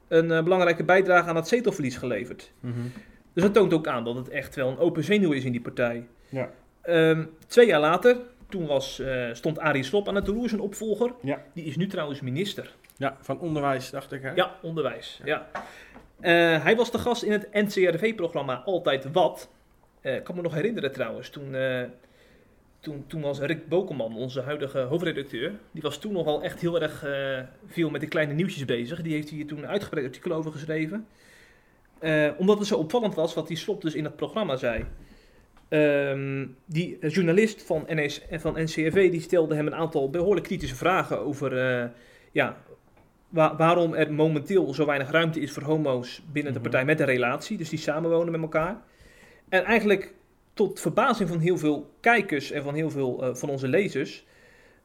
[0.08, 2.52] een eh, belangrijke bijdrage aan het zetelverlies geleverd.
[2.60, 2.74] Mhm.
[3.34, 5.62] Dus dat toont ook aan dat het echt wel een open zenuw is in die
[5.62, 6.08] partij.
[6.30, 6.50] Ja.
[6.82, 8.18] Ehm, twee jaar later,
[8.50, 11.14] toen was, eh, stond Arie Slob aan het roer, zijn opvolger.
[11.22, 11.42] Ja.
[11.54, 12.76] Die is nu trouwens minister.
[12.98, 14.32] ja, van onderwijs dacht ik, hè?
[14.32, 15.22] Ja, onderwijs.
[15.24, 15.50] Ja.
[16.20, 19.50] Eh, hij was de gast in het NCRV-programma Altijd Wat.
[20.04, 21.82] Eh, ik kan me nog herinneren trouwens, toen, eh,
[22.80, 27.04] toen, toen was Rick Bokelman, onze huidige hoofdredacteur, die was toen nogal echt heel erg
[27.04, 29.02] eh, veel met de kleine nieuwtjes bezig.
[29.02, 31.08] Die heeft hier toen een uitgebreid artikel over geschreven.
[32.38, 34.86] Omdat het zo opvallend was wat die Slop dus in het programma zei.
[35.70, 41.20] Ehm, die journalist van, NS, van NCRV die stelde hem een aantal behoorlijk kritische vragen
[41.20, 41.52] over
[42.32, 42.58] ja,
[43.30, 46.70] wa- waarom er momenteel zo weinig ruimte is voor homo's binnen de Mhm.
[46.70, 48.82] partij met een relatie, dus die samenwonen met elkaar.
[49.54, 50.14] En eigenlijk
[50.54, 54.26] tot verbazing van heel veel kijkers en van heel veel eh, van onze lezers,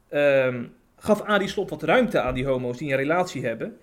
[0.09, 3.77] ehm, gaf Adi Slop wat ruimte aan die homo's die een relatie hebben.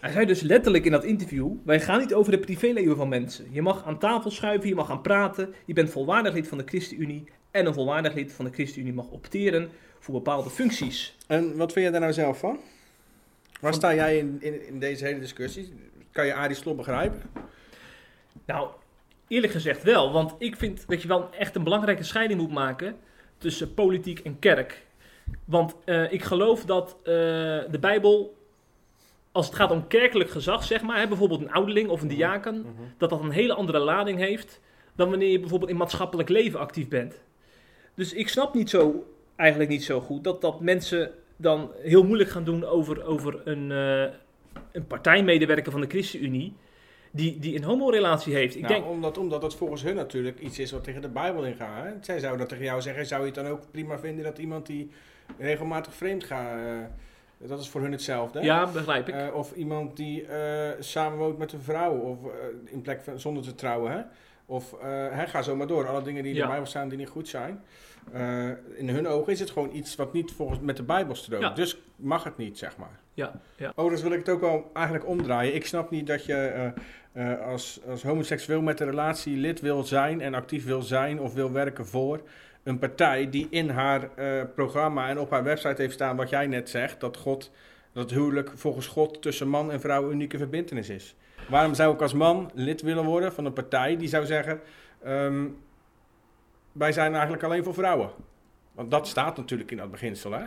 [0.00, 3.46] Hij zei dus letterlijk in dat interview: Wij gaan niet over de privéleven van mensen.
[3.50, 5.54] Je mag aan tafel schuiven, je mag gaan praten.
[5.64, 7.24] Je bent volwaardig lid van de ChristenUnie.
[7.50, 11.16] En een volwaardig lid van de ChristenUnie mag opteren voor bepaalde functies.
[11.26, 12.58] En wat vind jij daar nou zelf van?
[13.60, 15.72] Waar sta jij in, in, in deze hele discussie?
[16.12, 17.22] Kan je Arie Slob begrijpen?
[18.46, 18.68] Nou,
[19.28, 20.12] eerlijk gezegd wel.
[20.12, 22.96] Want ik vind dat je wel echt een belangrijke scheiding moet maken
[23.38, 24.86] tussen politiek en kerk.
[25.44, 27.12] Want eh, ik geloof dat eh,
[27.70, 28.36] de Bijbel,
[29.32, 32.66] als het gaat om kerkelijk gezag, zeg maar, hè, bijvoorbeeld een ouderling of een diaken,
[32.98, 34.60] dat dat een hele andere lading heeft
[34.94, 37.20] dan wanneer je bijvoorbeeld in maatschappelijk leven actief bent.
[37.94, 39.06] Dus ik snap niet zo,
[39.36, 43.72] eigenlijk niet zo goed, dat, dat mensen dan heel moeilijk gaan doen over, over een,
[43.72, 44.14] eh,
[44.72, 46.56] een partijmedewerker van de ChristenUnie
[47.12, 48.54] die, die een homorelatie heeft.
[48.54, 51.44] Ik nou, denk, omdat, omdat dat volgens hun natuurlijk iets is wat tegen de Bijbel
[51.46, 51.84] ingaat.
[51.84, 51.90] Hè?
[52.00, 53.06] Zij zouden dat tegen jou zeggen.
[53.06, 54.90] Zou je het dan ook prima vinden dat iemand die
[55.38, 56.56] regelmatig vreemd gaat...
[56.58, 56.74] eh,
[57.48, 58.38] dat is voor hun hetzelfde.
[58.38, 58.44] hè?
[58.44, 59.14] ja, begrijp ik.
[59.14, 62.18] Eh, of iemand die eh, samenwoont met een vrouw of
[62.64, 63.92] in plek van zonder te trouwen.
[63.92, 64.00] Hè?
[64.46, 65.88] Of eh, hij gaat zo maar door.
[65.88, 66.42] Alle dingen die in Ja.
[66.44, 67.60] de Bijbel staan die niet goed zijn.
[68.74, 71.42] In hun ogen is het gewoon iets wat niet volgens met de Bijbel stroomt.
[71.42, 71.50] Ja.
[71.50, 73.00] Dus mag het niet, zeg maar.
[73.14, 73.68] Ja, ja.
[73.74, 75.54] Overigens wil ik het ook wel eigenlijk omdraaien.
[75.54, 76.72] Ik snap niet dat je
[77.12, 81.34] eh, als, als homoseksueel met een relatie lid wil zijn en actief wil zijn of
[81.34, 82.20] wil werken voor
[82.62, 86.46] een partij die in haar eh, programma en op haar website heeft staan wat jij
[86.46, 87.50] net zegt, dat God,
[87.92, 91.14] dat huwelijk volgens God tussen man en vrouw een unieke verbintenis is.
[91.48, 94.60] Waarom zou ik als man lid willen worden van een partij die zou zeggen,
[95.02, 95.46] ehm,
[96.72, 98.10] wij zijn eigenlijk alleen voor vrouwen?
[98.72, 100.44] Want dat staat natuurlijk in dat beginsel, hè?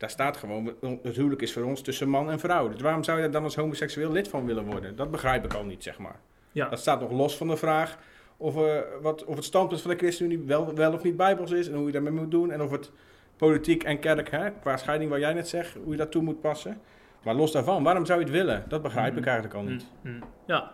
[0.00, 2.68] Daar staat gewoon, het huwelijk is voor ons tussen man en vrouw.
[2.68, 4.96] Dus waarom zou je daar dan als homoseksueel lid van willen worden?
[4.96, 6.20] Dat begrijp ik al niet, zeg maar.
[6.52, 6.68] Ja.
[6.68, 7.98] Dat staat nog los van de vraag
[8.36, 11.68] of, eh, wat, of het standpunt van de ChristenUnie wel, wel of niet bijbels is
[11.68, 12.50] en hoe je daarmee moet doen.
[12.50, 12.90] En of het
[13.36, 16.40] politiek en kerk, hè, qua scheiding waar jij net zegt, hoe je dat toe moet
[16.40, 16.80] passen.
[17.24, 18.64] Maar los daarvan, waarom zou je het willen?
[18.68, 19.28] Dat begrijp ik Mhm.
[19.28, 19.86] eigenlijk al niet.
[20.02, 20.22] Mm, mm.
[20.46, 20.72] Ja.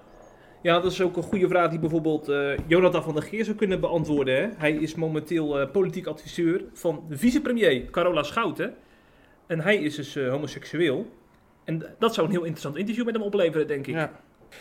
[0.62, 3.56] ja, dat is ook een goede vraag die bijvoorbeeld eh, Jonathan van der Geer zou
[3.56, 4.34] kunnen beantwoorden.
[4.36, 4.48] Hè?
[4.56, 8.74] Hij is momenteel eh, politiek adviseur van de vicepremier Carola Schouten.
[9.46, 11.06] En hij is dus eh, homoseksueel.
[11.64, 13.94] En dat zou een heel interessant interview met hem opleveren, denk ik.
[13.94, 14.10] Ja.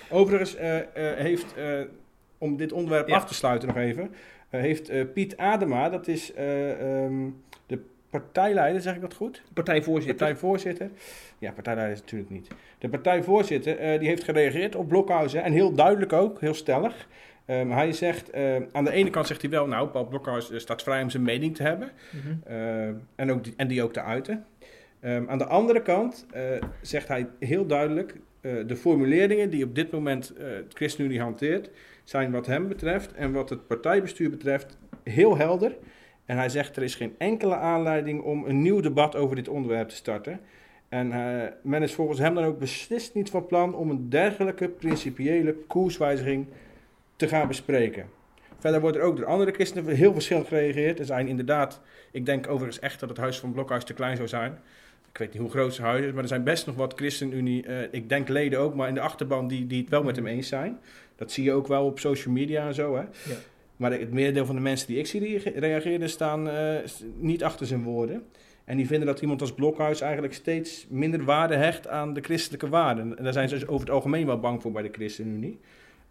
[0.10, 1.56] Overigens eh, eh, heeft,
[2.38, 3.16] om dit onderwerp Ja.
[3.16, 4.12] af te sluiten nog even,
[4.50, 7.30] heeft Piet Adema, dat is eh, ehm,
[7.66, 9.42] de partijleider, zeg ik dat goed?
[9.54, 10.16] Partijvoorzitter.
[10.16, 10.90] Partijvoorzitter.
[11.40, 12.48] Ja, partijleider is natuurlijk niet.
[12.80, 17.08] De partijvoorzitter die heeft gereageerd op Blokhuizen en heel duidelijk ook, heel stellig.
[17.46, 18.34] Ehm, hij zegt,
[18.72, 21.24] aan de ene kant zegt hij wel, nou, Paul Blokhuis eh, staat vrij om zijn
[21.24, 21.92] mening te hebben.
[22.12, 22.54] Mhm.
[22.54, 24.46] Eh, en, ook die, en die ook te uiten.
[25.06, 26.44] Ehm, aan de andere kant eh,
[26.82, 31.70] zegt hij heel duidelijk, eh, de formuleringen die op dit moment eh het ChristenUnie hanteert,
[32.04, 35.76] zijn wat hem betreft en wat het partijbestuur betreft heel helder.
[36.26, 39.90] En hij zegt, er is geen enkele aanleiding om een nieuw debat over dit onderwerp
[39.90, 40.40] te starten.
[40.90, 41.08] En
[41.62, 46.48] men is volgens hem dan ook beslist niet van plan om een dergelijke principiële koerswijziging
[47.16, 48.06] te gaan bespreken.
[48.58, 51.00] Verder wordt er ook door andere christenen heel verschillend gereageerd.
[51.00, 54.28] Er zijn inderdaad, ik denk overigens echt dat het huis van Blokhuis te klein zou
[54.28, 54.60] zijn.
[55.16, 57.66] Ik weet niet hoe groot zijn huis is, maar er zijn best nog wat ChristenUnie,
[57.66, 60.28] eh, ik denk leden ook, maar in de achterban die, die het wel met hem
[60.28, 60.80] eens zijn.
[61.16, 62.96] Dat zie je ook wel op social media en zo.
[62.96, 63.02] Hè?
[63.02, 63.38] Ja.
[63.76, 66.76] Maar het merendeel van de mensen die ik zie reageren, staan eh,
[67.18, 68.24] niet achter zijn woorden.
[68.66, 72.70] En die vinden dat iemand als Blokhuis eigenlijk steeds minder waarde hecht aan de christelijke
[72.70, 73.18] waarden.
[73.18, 75.60] En daar zijn ze dus over het algemeen wel bang voor bij de ChristenUnie.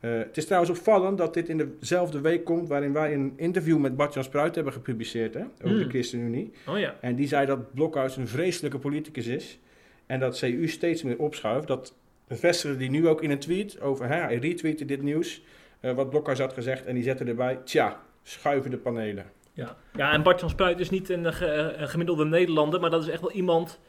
[0.04, 3.78] Eh, het is trouwens opvallend dat dit in dezelfde week komt waarin wij een interview
[3.78, 5.78] met Bart-Jan Spruit hebben gepubliceerd hè, over Hmm.
[5.78, 6.52] de ChristenUnie.
[6.68, 6.94] Oh ja.
[7.00, 9.58] En die zei dat Blokhuis een vreselijke politicus is.
[10.06, 11.66] En dat CU steeds meer opschuift.
[11.66, 11.94] Dat
[12.28, 14.06] bevestigde hij nu ook in een tweet over.
[14.08, 15.42] Hè, hij retweette dit nieuws.
[15.80, 16.84] eh, wat Blokhuis had gezegd.
[16.86, 17.58] En die zette erbij.
[17.64, 19.24] Tja, schuiven de panelen.
[19.52, 23.08] Ja, ja en Bart-Jan Spruit is niet een, ge- een gemiddelde Nederlander, maar dat is
[23.08, 23.80] echt wel iemand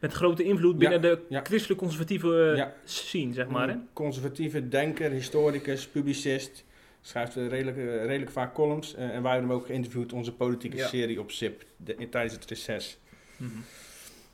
[0.00, 1.40] met grote invloed binnen de ja.
[1.42, 2.72] christelijk conservatieve Ja.
[2.84, 3.68] scene, zeg maar.
[3.68, 3.74] Hè?
[3.92, 6.64] Conservatieve denker, historicus, publicist.
[7.00, 8.94] Schrijft redelijk, redelijk vaak columns.
[8.94, 10.12] eh, en wij hebben hem ook geïnterviewd.
[10.12, 10.86] Onze politieke Ja.
[10.86, 11.64] serie op SIP.
[11.76, 12.98] de- in- tijdens het reces.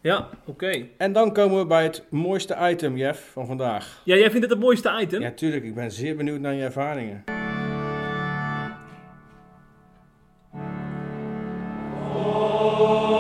[0.01, 0.87] Ja, oké.
[0.97, 4.03] En dan komen we bij het mooiste item, Jeff, van vandaag.
[4.05, 5.21] Ja, jij vindt het het mooiste item?
[5.21, 5.65] Ja, tuurlijk.
[5.65, 7.25] Ik ben zeer benieuwd naar je ervaringen.
[12.53, 13.12] Ja.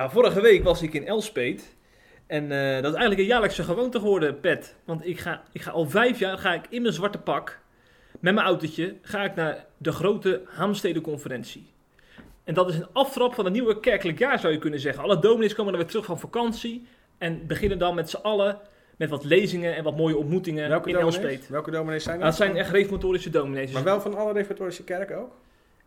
[0.00, 1.76] Ja, vorige week was ik in Elspet.
[2.26, 4.74] En eh, dat is eigenlijk een jaarlijkse gewoonte geworden, Pet.
[4.84, 7.58] Want ik ga, ik ga al vijf jaar ga ik in mijn zwarte pak,
[8.20, 11.66] met mijn autootje, ga ik naar de grote Haamstede-conferentie.
[12.44, 15.02] En dat is een aftrap van het nieuwe kerkelijk jaar, zou je kunnen zeggen.
[15.02, 16.86] Alle dominees komen dan weer terug van vakantie
[17.18, 18.58] en beginnen dan met z'n allen
[18.96, 21.16] met wat lezingen en wat mooie ontmoetingen Welke in dominees?
[21.16, 21.48] Elspet.
[21.48, 22.38] Welke dominees zijn Nou, dat?
[22.38, 23.70] het zijn echt reformatorische dominees.
[23.70, 25.32] Maar wel van alle reformatorische kerken ook?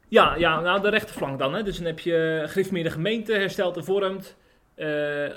[0.08, 1.54] Ja, ja, nou de rechterflank dan.
[1.54, 1.64] Hè.
[1.64, 4.36] Dus dan heb je gereformeerde gemeente, hersteld hervormd,
[4.76, 4.88] eh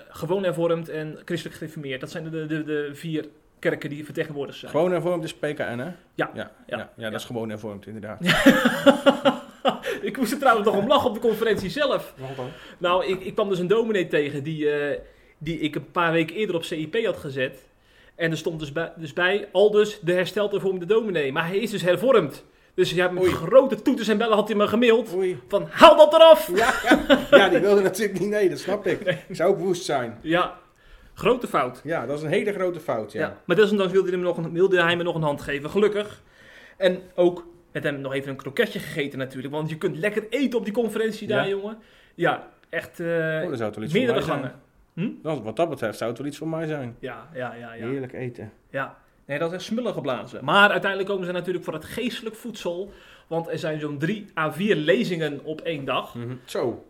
[0.09, 2.00] gewoon hervormd en christelijk gereformeerd.
[2.00, 4.70] Dat zijn de, de, de vier kerken die vertegenwoordigd zijn.
[4.70, 5.85] Gewoon hervormd is PKN, hè?
[5.85, 5.94] Ja.
[6.14, 6.90] Ja, ja, Ja.
[6.96, 8.20] ja, dat is gewoon hervormd, inderdaad.
[10.00, 12.14] ik moest er trouwens nog om lachen op de conferentie zelf.
[12.37, 12.46] Dan?
[12.79, 14.98] Nou, ik, ik kwam dus een dominee tegen die, eh,
[15.38, 17.68] die ik een paar weken eerder op CIP had gezet.
[18.14, 21.33] En er stond dus bij, dus bij al dus de hersteld hervormde dominee.
[21.33, 22.44] Maar hij is dus hervormd.
[22.77, 23.33] Dus ja, met Oei.
[23.33, 25.15] grote toeters en bellen had hij me gemaild.
[25.15, 25.41] Oei.
[25.49, 26.51] Van, haal dat eraf!
[26.57, 27.19] Ja, ja.
[27.39, 28.29] ja, die wilde natuurlijk niet.
[28.29, 29.19] Nee, dat snap ik.
[29.31, 30.19] Zou ook woest zijn.
[30.21, 30.59] Ja,
[31.15, 31.81] grote fout.
[31.85, 33.21] Ja, dat is een hele grote fout, ja.
[33.21, 33.37] Ja.
[33.45, 36.23] Maar desondanks wilde hij, me nog een, wilde hij me nog een hand geven, gelukkig.
[36.77, 39.55] En ook met hem nog even een kroketje gegeten natuurlijk.
[39.55, 41.79] Want je kunt lekker eten op die conferentie daar, jongen.
[42.15, 44.53] Ja, echt Oh, dat zou meerdere gangen.
[44.95, 45.09] Hm?
[45.23, 46.97] Dat- Wat dat betreft zou het wel iets voor mij zijn.
[46.99, 47.87] Ja, ja, ja, ja.
[47.89, 48.53] Heerlijk eten.
[48.71, 48.97] ja.
[49.27, 50.45] Nee, dat is echt smullen geblazen.
[50.45, 52.93] Maar uiteindelijk komen ze natuurlijk voor het geestelijk voedsel.
[53.27, 56.15] Want er zijn zo'n drie à vier lezingen op één dag.
[56.45, 56.85] Zo,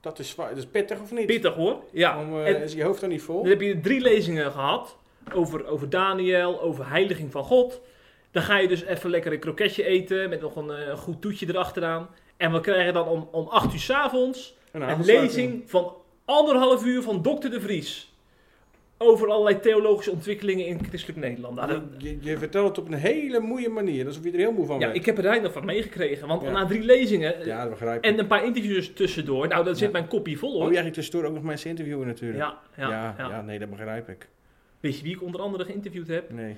[0.00, 0.48] dat is, zwaar.
[0.48, 1.26] dat is pittig of niet?
[1.26, 1.82] Pittig hoor.
[1.92, 2.20] Ja.
[2.20, 3.40] Om, eh, En is je hoofd dan niet vol?
[3.40, 4.96] dan heb je drie lezingen gehad.
[5.34, 7.80] Over, over Daniel, over heiliging van God.
[8.30, 10.28] Dan ga je dus even lekker een kroketje eten.
[10.28, 12.08] Met nog een, eh, een goed toetje erachteraan.
[12.36, 15.94] En we krijgen dan om, om 8 uur s avonds Een een lezing van
[16.24, 17.48] anderhalf uur van Dr.
[17.48, 18.14] de Vries.
[18.98, 21.54] Over allerlei theologische ontwikkelingen in christelijk Nederland.
[21.54, 24.52] Nou, dat- Je, je vertelt het op een hele moeie manier, alsof je er heel
[24.52, 24.96] moe van ja, bent.
[24.98, 26.28] ik heb er weinig van meegekregen.
[26.28, 26.50] Want Ja.
[26.50, 28.04] na drie lezingen Ja, dat ik.
[28.04, 29.48] en een paar interviews tussendoor.
[29.48, 29.90] Nou, dan zit Ja.
[29.92, 30.72] mijn kopie vol Oh, hoor.
[30.72, 32.38] jij ging tussendoor ook nog mensen interviewen natuurlijk.
[32.40, 33.28] ja, ja, ja, ja.
[33.28, 34.28] ja, nee, dat begrijp ik.
[34.80, 36.30] Weet je wie ik onder andere geïnterviewd heb?
[36.32, 36.56] Nee.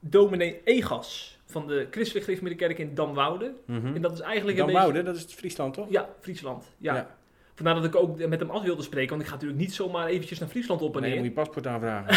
[0.00, 3.52] Dominee Egas van de Christelijk Gereformeerde Kerk in Damwoude.
[3.66, 4.88] En dat is eigenlijk Dan een beetje...
[4.88, 5.86] Woude, dat is het Friesland toch?
[5.90, 6.64] Ja, Friesland.
[6.78, 7.16] Ja.
[7.58, 7.64] Ja.
[7.64, 10.06] Vandaar dat ik ook met hem af wilde spreken, want ik ga natuurlijk niet zomaar
[10.06, 11.18] eventjes naar Friesland op en Nee, neer.
[11.18, 12.14] dan moet je paspoort aanvragen.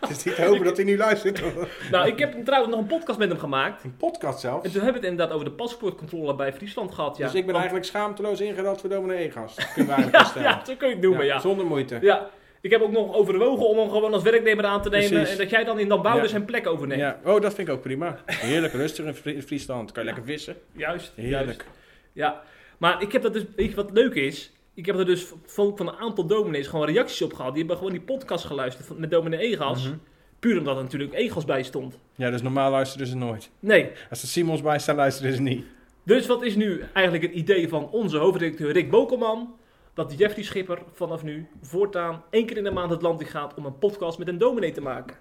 [0.00, 1.42] het is niet te hopen dat hij nu luistert.
[1.90, 3.84] Nou, ik heb trouwens nog een podcast met hem gemaakt.
[3.84, 4.64] Een podcast zelfs.
[4.66, 7.16] En toen hebben we het inderdaad over de paspoortcontrole bij Friesland gehad.
[7.16, 7.24] Ja.
[7.24, 9.54] Dus ik ben Want- eigenlijk schaamteloos ingeruild voor dominee Egas.
[9.74, 10.48] Kunnen we Ja, stellen.
[10.48, 11.38] ja, zo kun je het noemen, ja.
[11.40, 11.98] Zonder moeite.
[12.00, 15.08] Ja, ik heb ook nog overwogen om hem gewoon als werknemer aan te nemen.
[15.08, 15.30] Precies.
[15.32, 16.28] En dat jij dan in Damwoude Ja.
[16.28, 17.00] zijn plek overneemt.
[17.00, 17.18] Ja.
[17.24, 18.18] Oh, dat vind ik ook prima.
[18.26, 19.92] Heerlijk rustig in Fri- Friesland.
[19.92, 20.56] Kan je lekker vissen.
[20.72, 21.12] Juist.
[21.14, 21.44] Heerlijk.
[21.46, 21.64] Juist.
[22.12, 22.42] Ja.
[22.78, 24.52] Maar ik heb dat dus, weet je wat leuk is?
[24.74, 27.50] Ik heb er dus van, van een aantal dominees gewoon reacties op gehad.
[27.50, 29.84] Die hebben gewoon die podcast geluisterd van, met dominee Egas.
[29.84, 29.96] Mhm.
[30.38, 31.98] Puur omdat er natuurlijk Egas bij stond.
[32.14, 33.50] Ja, dus normaal luisteren ze nooit.
[33.60, 33.90] Nee.
[34.10, 35.64] Als er Simons bij staan, luisteren ze niet.
[36.02, 39.54] Dus wat is nu eigenlijk het idee van onze hoofdredacteur Rick Bokelman?
[39.94, 43.54] Dat Jeffrey Schipper vanaf nu voortaan één keer in de maand het land in gaat
[43.54, 45.16] om een podcast met een dominee te maken.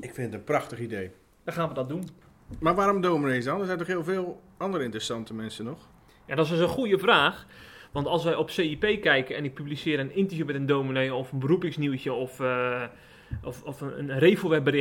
[0.00, 1.10] Ik vind het een prachtig idee.
[1.44, 2.08] Dan gaan we dat doen.
[2.60, 3.60] Maar waarom dominees dan?
[3.60, 5.88] Er zijn toch heel veel andere interessante mensen nog?
[6.26, 7.46] Ja, dat is dus een goede vraag.
[7.92, 11.32] Want als wij op CIP kijken en ik publiceer een interview met een dominee of
[11.32, 12.82] een beroepingsnieuwtje of, eh,
[13.44, 14.38] of, of een, een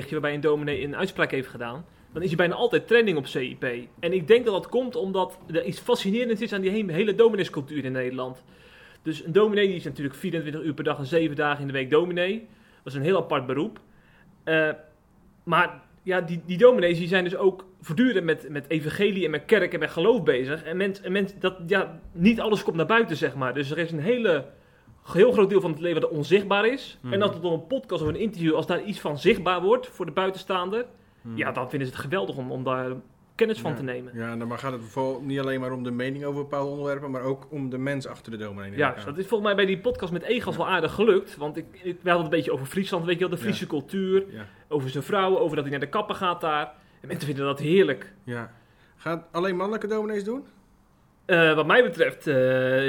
[0.09, 3.63] waarbij een dominee een uitspraak heeft gedaan, dan is er bijna altijd trending op CIP.
[3.99, 7.15] En ik denk dat dat komt omdat er iets fascinerends is aan die he- hele
[7.15, 8.43] domineescultuur in Nederland.
[9.01, 11.73] Dus een dominee die is natuurlijk 24 uur per dag en 7 dagen in de
[11.73, 12.47] week dominee.
[12.83, 13.79] Dat is een heel apart beroep.
[14.43, 14.69] Eh,
[15.43, 19.45] maar ja, die, die dominees die zijn dus ook voortdurend met, met evangelie en met
[19.45, 20.63] kerk en met geloof bezig.
[20.63, 23.53] En mens, en mens, dat, ja, niet alles komt naar buiten, zeg maar.
[23.53, 24.45] Dus er is een hele,
[25.13, 26.97] heel groot deel van het leven dat onzichtbaar is.
[27.01, 27.13] Mhm.
[27.13, 29.87] En dat het door een podcast of een interview, als daar iets van zichtbaar wordt
[29.87, 30.85] voor de buitenstaander,
[31.35, 32.91] ja, dan vinden ze het geweldig om, om daar
[33.35, 34.11] kennis van te nemen.
[34.15, 37.21] Ja, dan gaat het vooral niet alleen maar om de mening over bepaalde onderwerpen, maar
[37.21, 39.79] ook om de mens achter de neem Ja, dus dat is volgens mij bij die
[39.79, 41.37] podcast met Egas wel aardig gelukt.
[41.37, 43.67] Want ik, ik, we hadden het een beetje over Friesland, weet je wel, de Friese
[43.67, 44.23] cultuur.
[44.67, 46.73] Over zijn vrouwen, over dat hij naar de kapper gaat daar.
[47.01, 48.13] En mensen vinden dat heerlijk.
[48.23, 48.51] ja.
[48.97, 50.45] Gaat alleen mannelijke dominees doen?
[51.25, 52.35] Eh, wat mij betreft eh,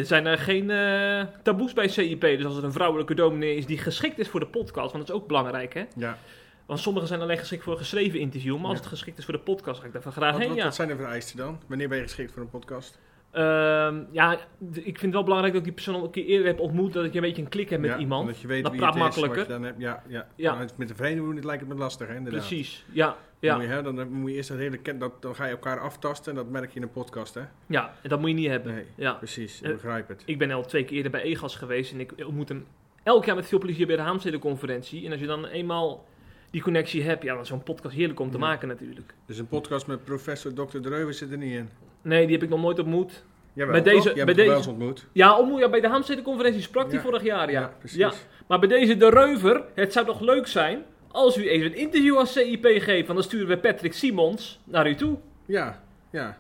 [0.05, 2.20] zijn er geen eh, taboes bij CIP.
[2.20, 5.16] Dus als er een vrouwelijke dominee is die geschikt is voor de podcast, want dat
[5.16, 5.85] is ook belangrijk hè.
[5.96, 6.18] Ja.
[6.66, 8.79] Want sommigen zijn alleen geschikt voor een geschreven interview, maar als Ja.
[8.81, 10.48] het geschikt is voor de podcast, ga ik daar graag Wat, heen.
[10.48, 11.61] wat, Ja, wat zijn de vereisten dan?
[11.66, 12.98] Wanneer ben je geschikt voor een podcast?
[13.33, 14.33] Ehm, ja,
[14.73, 16.92] ik vind het wel belangrijk dat ik die persoon al een keer eerder heb ontmoet,
[16.92, 18.27] dat ik een beetje een klik heb met Ja, iemand.
[18.27, 19.42] Dat je weet Dat wie praat het is, makkelijker.
[19.42, 19.81] je dan hebt.
[19.81, 20.27] Ja, ja.
[20.37, 20.66] Ja.
[20.77, 22.47] Met een vreemde doen, het lijkt me lastig, hè, inderdaad.
[22.47, 23.07] Precies, ja.
[23.07, 25.51] Dan, Ja, moet je, hè, dan moet je eerst dat hele dat, dan ga je
[25.51, 27.40] elkaar aftasten en dat merk je in een podcast, hè?
[27.66, 28.75] ja, en dat moet je niet hebben.
[28.75, 29.12] Nee, Ja.
[29.12, 29.61] precies.
[29.61, 30.23] Ik Eh, begrijp het.
[30.27, 32.66] Ik ben al twee keer eerder bij EGAS geweest en ik ontmoet hem
[33.03, 35.05] elk jaar met veel plezier bij de Haamstede-conferentie.
[35.07, 36.05] En als je dan eenmaal
[36.51, 39.14] die connectie hebt, ja, dan is zo'n podcast heerlijk om te maken natuurlijk.
[39.27, 40.79] Dus een podcast met professor Dr.
[40.81, 41.68] De Reuven zit er niet in.
[42.03, 43.25] Nee, die heb ik nog nooit ontmoet.
[43.53, 44.03] Jawel, Bij toch?
[44.05, 45.07] deze- bij deze- eens ontmoet.
[45.12, 47.01] Ja, ontmoet, ja bij de Haamstede-conferentie sprak hij Ja.
[47.01, 47.73] vorig jaar, ja.
[47.79, 47.99] precies.
[47.99, 48.12] Ja.
[48.47, 52.17] Maar bij deze De Reuver, het zou toch leuk zijn als u even een interview
[52.17, 55.17] als CIP geeft, want dan sturen we Patrick Simons naar u toe.
[55.47, 56.38] Ja, ja.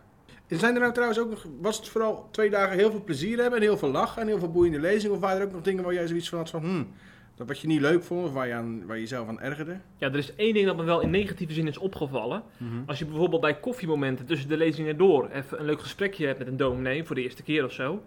[0.48, 3.38] En Zijn er nou trouwens ook nog, was het vooral twee dagen heel veel plezier
[3.40, 5.14] hebben en heel veel lachen en heel veel boeiende lezingen?
[5.14, 6.88] Of waren er ook nog dingen waar jij zoiets van had van, hmm,
[7.46, 9.80] dat wat je niet leuk vond of waar je, aan, waar je jezelf aan ergerde?
[9.96, 12.42] Ja, er is één ding dat me wel in negatieve zin is opgevallen.
[12.86, 16.48] Als je bijvoorbeeld bij koffiemomenten tussen de lezingen door even een leuk gesprekje hebt met
[16.48, 18.02] een dominee voor de eerste keer of zo,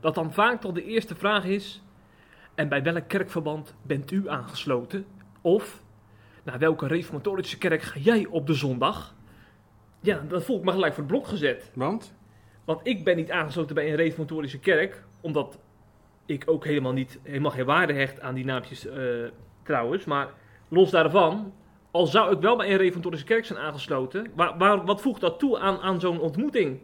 [0.00, 1.82] dat dan vaak toch de eerste vraag is:
[2.54, 5.04] en bij welk kerkverband bent u aangesloten?
[5.40, 5.82] Of
[6.44, 9.14] naar welke reformatorische kerk ga jij op de zondag?
[10.00, 11.70] Ja, dan voel ik me gelijk voor het blok gezet.
[11.74, 12.14] Want?
[12.64, 15.58] Want ik ben niet aangesloten bij een reformatorische kerk, omdat
[16.28, 19.02] ik ook helemaal, niet, helemaal geen waarde hecht aan die naampjes eh,
[19.62, 20.04] trouwens.
[20.04, 20.28] Maar
[20.68, 21.52] los daarvan,
[21.90, 25.38] al zou ik wel bij een reformatorische kerk zijn aangesloten, waar, waar, wat voegt dat
[25.38, 26.78] toe aan, aan zo'n ontmoeting?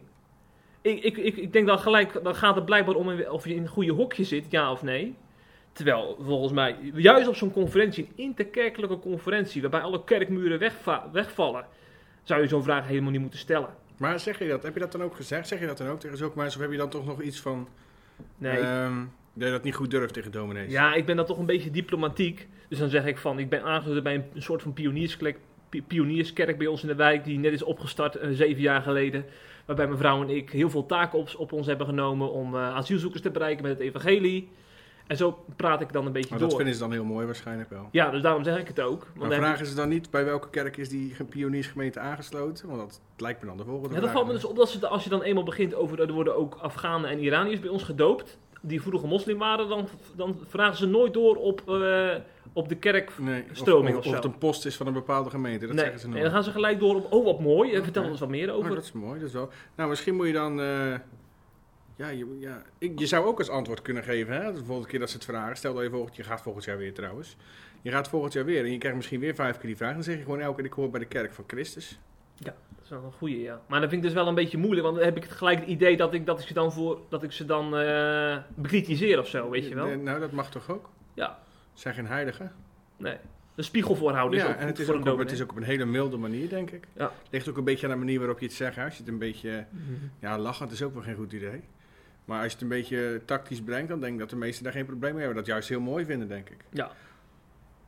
[0.81, 3.61] Ik, ik, ik, ik denk dan gelijk, dan gaat het blijkbaar om of je in
[3.61, 5.15] een goede hokje zit, ja of nee.
[5.71, 11.65] Terwijl volgens mij, juist op zo'n conferentie, een interkerkelijke conferentie, waarbij alle kerkmuren wegva- wegvallen,
[12.23, 13.69] zou je zo'n vraag helemaal niet moeten stellen.
[13.97, 15.47] Maar zeg je dat, heb je dat dan ook gezegd?
[15.47, 17.41] Zeg je dat dan ook tegen zulke mensen of heb je dan toch nog iets
[17.41, 17.67] van,
[18.37, 18.57] Nee.
[18.59, 18.93] ehm,
[19.35, 20.71] dat je dat niet goed durft tegen dominees?
[20.71, 22.47] Ja, ik ben dan toch een beetje diplomatiek.
[22.69, 25.37] Dus dan zeg ik van, ik ben aangesloten bij een, een soort van pionierskerk,
[25.69, 29.25] pi- pionierskerk bij ons in de wijk, die net is opgestart eh, zeven jaar geleden.
[29.65, 32.75] Waarbij mijn vrouw en ik heel veel taken op, op ons hebben genomen om eh,
[32.75, 34.49] asielzoekers te bereiken met het evangelie.
[35.07, 36.47] En zo praat ik dan een beetje Maar door.
[36.47, 37.87] dat vinden ze dan heel mooi waarschijnlijk wel.
[37.91, 39.07] Ja, dus daarom zeg ik het ook.
[39.15, 42.67] Want Maar vragen ze dan niet bij welke kerk is die pioniersgemeente aangesloten?
[42.67, 44.87] Want dat lijkt me dan de volgende Ja, dat valt me dus op dat ze,
[44.87, 48.37] als je dan eenmaal begint over, er worden ook Afghanen en Iraniërs bij ons gedoopt,
[48.67, 52.15] die vroeger moslim waren, dan, dan vragen ze nooit door op, eh,
[52.53, 53.11] op de kerk.
[53.19, 55.99] Nee, of- of, of het een post is van een bepaalde gemeente, dat nee, zeggen
[56.01, 56.21] ze nooit.
[56.21, 58.57] dan gaan ze gelijk door op, oh wat mooi, Eh, vertel ons wat meer Oh,
[58.57, 58.75] over.
[58.75, 59.49] dat is mooi, dat is wel.
[59.75, 60.59] Nou, misschien moet je dan.
[60.61, 60.93] eh,
[61.97, 64.53] ja, je, ja ik, je zou ook als antwoord kunnen geven, hè?
[64.53, 65.57] De volgende keer dat ze het vragen.
[65.57, 67.35] Stel dat je volgend, je gaat volgend jaar weer trouwens.
[67.81, 69.93] Je gaat volgend jaar weer en je krijgt misschien weer vijf keer die vraag.
[69.93, 71.99] Dan zeg je gewoon elke keer: ik hoor bij de kerk van Christus.
[72.37, 73.61] Dat is wel een goeie, ja.
[73.67, 75.59] Maar dan vind ik dus wel een beetje moeilijk, want dan heb ik het gelijk
[75.59, 79.19] het idee dat ik, dat ik ze dan, voor, dat ik ze dan eh, bekritiseer
[79.19, 79.97] of zo, weet je wel.
[79.97, 80.89] Nou, dat mag toch ook?
[81.13, 81.39] Ja,
[81.73, 82.51] Zijn geen heiligen.
[82.97, 83.17] nee.
[83.55, 85.41] Een spiegel voorhouden is ja, ook en het is voor ook, een op, het is
[85.41, 86.87] ook op een hele milde manier, denk ik.
[86.93, 87.11] Ja.
[87.29, 88.77] Ligt ook een beetje aan de manier waarop je het zegt.
[88.77, 89.65] Als je het een beetje.
[89.69, 89.93] Mhm.
[90.19, 91.61] Ja, lachend is ook wel geen goed idee.
[92.25, 94.73] Maar als je het een beetje tactisch brengt, dan denk ik dat de meesten daar
[94.73, 95.37] geen probleem mee hebben.
[95.37, 96.57] Dat juist heel mooi vinden, denk ik.
[96.69, 96.91] Ja.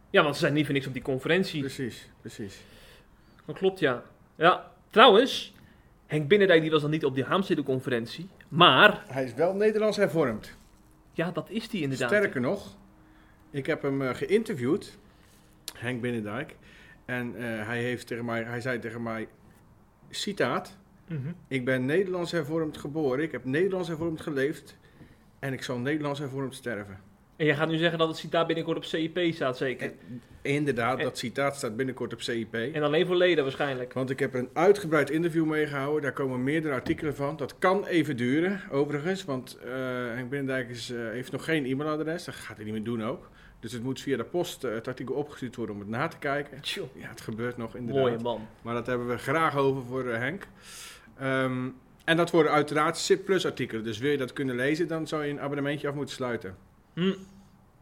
[0.09, 1.59] ja, want ze zijn niet voor niks op die conferentie.
[1.59, 2.61] Precies, precies.
[3.45, 4.03] Dat klopt, ja.
[4.37, 5.53] Ja, trouwens,
[6.05, 8.29] Henk Binnendijk die was dan niet op die Haamstede-conferentie.
[8.47, 10.55] Maar, Hij is wel Nederlands hervormd.
[11.13, 12.09] ja, dat is die inderdaad.
[12.09, 12.75] Sterker nog,
[13.51, 14.97] ik heb hem eh, geïnterviewd,
[15.77, 16.55] Henk Binnendijk.
[17.05, 19.27] En eh, hij, heeft tegen mij, hij zei tegen mij,
[20.09, 20.77] citaat,
[21.07, 21.27] Mhm.
[21.47, 24.77] ik ben Nederlands hervormd geboren, ik heb Nederlands hervormd geleefd
[25.39, 26.99] en ik zal Nederlands hervormd sterven.
[27.37, 29.93] En jij gaat nu zeggen dat het citaat binnenkort op CIP staat, zeker?
[30.41, 32.53] Inderdaad, En- dat citaat staat binnenkort op CIP.
[32.53, 33.93] En alleen voor leden waarschijnlijk.
[33.93, 36.01] Want ik heb er een uitgebreid interview mee gehouden.
[36.01, 37.37] Daar komen meerdere artikelen van.
[37.37, 39.25] Dat kan even duren, overigens.
[39.25, 39.71] Want eh
[40.13, 42.23] Henk Binnendijk is, heeft nog geen e-mailadres.
[42.23, 43.29] Dat gaat hij niet meer doen ook.
[43.59, 46.17] Dus het moet via de post eh, het artikel opgestuurd worden om het na te
[46.17, 46.61] kijken.
[46.61, 48.03] Tjoh, Ja, het gebeurt nog inderdaad.
[48.03, 48.47] mooie man.
[48.61, 50.47] Maar dat hebben we graag over voor eh, Henk.
[51.19, 51.67] Ehm,
[52.05, 53.83] en dat worden uiteraard SIP Plus artikelen.
[53.83, 56.55] Dus wil je dat kunnen lezen, dan zou je een abonnementje af moeten sluiten.
[56.97, 57.13] Hm.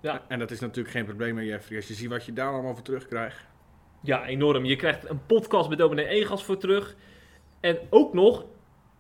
[0.02, 0.22] Ja.
[0.28, 1.78] En dat is natuurlijk geen probleem meer, Jeffrey.
[1.78, 3.46] Als je ziet wat je daar allemaal voor terugkrijgt.
[4.02, 4.66] Ja, enorm.
[4.66, 6.96] Je krijgt een podcast met dominee Egas voor terug.
[7.60, 8.46] En ook nog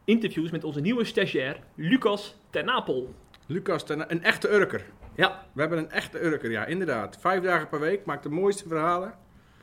[0.03, 3.13] interviews met onze nieuwe stagiair, Lucas Ten Napel.
[3.47, 4.83] Lucas, een echte Urker.
[5.15, 7.17] Ja, We hebben een echte Urker, ja, inderdaad.
[7.19, 9.13] Vijf dagen per week, maakt de mooiste verhalen.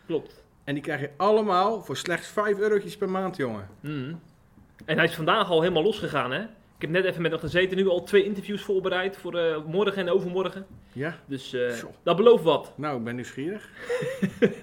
[0.07, 0.45] klopt.
[0.65, 3.69] En die krijg je allemaal voor slechts 5 eurotjes per maand, jongen.
[3.81, 4.15] Hm.
[4.85, 6.45] En hij is vandaag al helemaal losgegaan, hè?
[6.83, 9.97] Ik heb net even met hem gezeten, nu al twee interviews voorbereid voor eh, morgen
[9.97, 10.67] en overmorgen.
[10.93, 11.19] Ja?
[11.27, 12.73] Dus eh, dat belooft wat.
[12.77, 13.69] Nou, ik ben nieuwsgierig.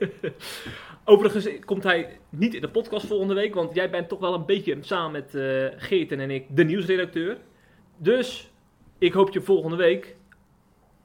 [1.05, 4.45] Overigens komt hij niet in de podcast volgende week, want jij bent toch wel een
[4.45, 5.29] beetje samen met
[5.77, 7.37] Geerten en ik de nieuwsredacteur.
[7.97, 8.51] Dus
[8.97, 10.15] ik hoop je volgende week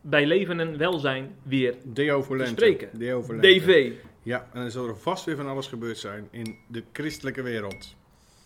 [0.00, 2.46] bij Leven en Welzijn weer Deo Lente.
[2.46, 2.98] spreken.
[2.98, 3.22] Deo.
[3.40, 3.92] DV.
[4.22, 7.94] Ja, en dan zal er vast weer van alles gebeurd zijn in de christelijke wereld.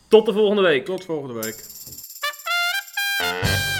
[0.09, 0.85] Tot de volgende week.
[0.85, 1.65] Tot volgende week.
[3.19, 3.78] Bye.